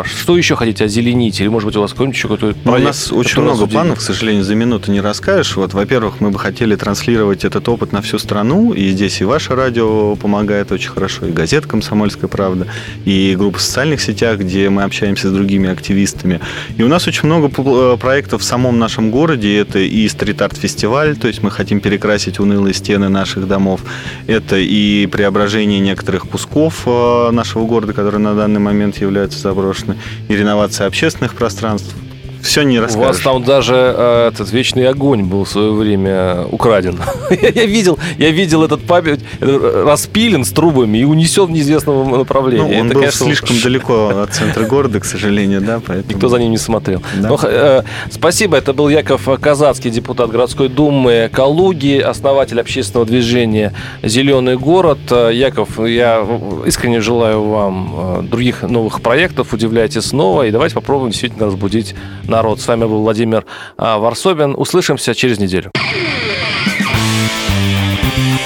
Что 0.05 0.37
еще 0.37 0.55
хотите 0.55 0.85
озеленить? 0.85 1.39
Или, 1.41 1.47
может 1.47 1.65
быть, 1.65 1.75
у 1.75 1.81
вас 1.81 1.91
какой-нибудь 1.91 2.15
еще 2.15 2.27
какой-то 2.27 2.59
проект? 2.59 2.65
Ну, 2.65 2.73
у 2.73 2.77
нас 2.79 3.11
очень 3.11 3.41
много 3.41 3.65
планов, 3.65 3.97
к 3.97 4.01
сожалению, 4.01 4.43
за 4.43 4.53
минуту 4.53 4.91
не 4.91 5.01
расскажешь. 5.01 5.55
Вот, 5.55 5.73
во-первых, 5.73 6.21
мы 6.21 6.29
бы 6.29 6.37
хотели 6.37 6.75
транслировать 6.75 7.45
этот 7.45 7.67
опыт 7.67 7.91
на 7.91 8.01
всю 8.01 8.19
страну, 8.19 8.73
и 8.73 8.89
здесь 8.89 9.21
и 9.21 9.23
ваше 9.23 9.55
радио 9.55 10.15
помогает 10.15 10.71
очень 10.71 10.91
хорошо, 10.91 11.25
и 11.25 11.31
газета 11.31 11.67
«Комсомольская 11.67 12.29
правда», 12.29 12.67
и 13.05 13.35
группа 13.35 13.57
в 13.57 13.61
социальных 13.61 14.01
сетях, 14.01 14.39
где 14.39 14.69
мы 14.69 14.83
общаемся 14.83 14.98
общаемся 14.99 15.29
с 15.29 15.31
другими 15.31 15.69
активистами. 15.69 16.41
И 16.77 16.83
у 16.83 16.89
нас 16.89 17.07
очень 17.07 17.25
много 17.25 17.47
э, 17.47 17.97
проектов 17.97 18.41
в 18.41 18.43
самом 18.43 18.79
нашем 18.79 19.11
городе. 19.11 19.57
Это 19.57 19.79
и 19.79 20.07
стрит-арт-фестиваль, 20.09 21.15
то 21.15 21.27
есть 21.27 21.41
мы 21.41 21.51
хотим 21.51 21.79
перекрасить 21.79 22.39
унылые 22.39 22.73
стены 22.73 23.07
наших 23.07 23.47
домов. 23.47 23.81
Это 24.27 24.57
и 24.57 25.07
преображение 25.07 25.79
некоторых 25.79 26.27
кусков 26.27 26.83
э, 26.85 27.31
нашего 27.31 27.65
города, 27.65 27.93
которые 27.93 28.19
на 28.19 28.35
данный 28.35 28.59
момент 28.59 28.97
являются 28.97 29.39
заброшены, 29.39 29.95
и 30.27 30.35
реновация 30.35 30.87
общественных 30.87 31.33
пространств 31.33 31.95
все 32.41 32.63
не 32.63 32.79
расскажешь. 32.79 33.03
У 33.03 33.07
вас 33.07 33.19
там 33.19 33.43
даже 33.43 33.75
э, 33.75 34.29
этот 34.29 34.51
вечный 34.51 34.87
огонь 34.87 35.23
был 35.23 35.43
в 35.43 35.49
свое 35.49 35.71
время 35.71 36.45
украден. 36.51 36.99
я 37.29 37.65
видел, 37.65 37.99
я 38.17 38.31
видел 38.31 38.63
этот 38.63 38.81
память 38.83 39.21
э, 39.39 39.83
распилен 39.85 40.45
с 40.45 40.51
трубами 40.51 40.99
и 40.99 41.03
унесен 41.03 41.45
в 41.45 41.51
неизвестном 41.51 42.11
направлении. 42.11 42.75
Ну, 42.75 42.79
он 42.79 42.85
Это, 42.87 42.93
был 42.93 43.01
конечно, 43.01 43.25
слишком 43.25 43.59
далеко 43.61 44.21
от 44.23 44.33
центра 44.33 44.65
города, 44.65 44.99
к 44.99 45.05
сожалению, 45.05 45.61
да, 45.61 45.81
поэтому... 45.85 46.13
Никто 46.13 46.29
за 46.29 46.39
ним 46.39 46.51
не 46.51 46.57
смотрел. 46.57 47.01
Да. 47.17 47.29
Ну, 47.29 47.39
э, 47.43 47.83
спасибо, 48.09 48.57
это 48.57 48.73
был 48.73 48.89
Яков 48.89 49.27
Казацкий, 49.39 49.91
депутат 49.91 50.29
городской 50.29 50.69
думы 50.69 51.29
Калуги, 51.31 51.99
основатель 51.99 52.59
общественного 52.59 53.05
движения 53.05 53.73
«Зеленый 54.03 54.57
город». 54.57 54.99
Э, 55.11 55.31
Яков, 55.33 55.79
я 55.79 56.25
искренне 56.65 57.01
желаю 57.01 57.43
вам 57.43 58.27
других 58.29 58.63
новых 58.63 59.01
проектов, 59.01 59.53
удивляйте 59.53 60.01
снова, 60.01 60.45
и 60.45 60.51
давайте 60.51 60.75
попробуем 60.75 61.11
действительно 61.11 61.47
разбудить 61.47 61.95
народ. 62.29 62.61
С 62.61 62.67
вами 62.67 62.85
был 62.85 63.01
Владимир 63.01 63.45
а, 63.77 63.97
Варсобин. 63.97 64.55
Услышимся 64.57 65.13
через 65.13 65.39
неделю. 65.39 65.71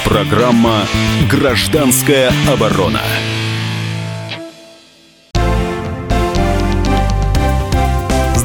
Программа 0.05 0.83
«Гражданская 1.29 2.31
оборона». 2.51 3.01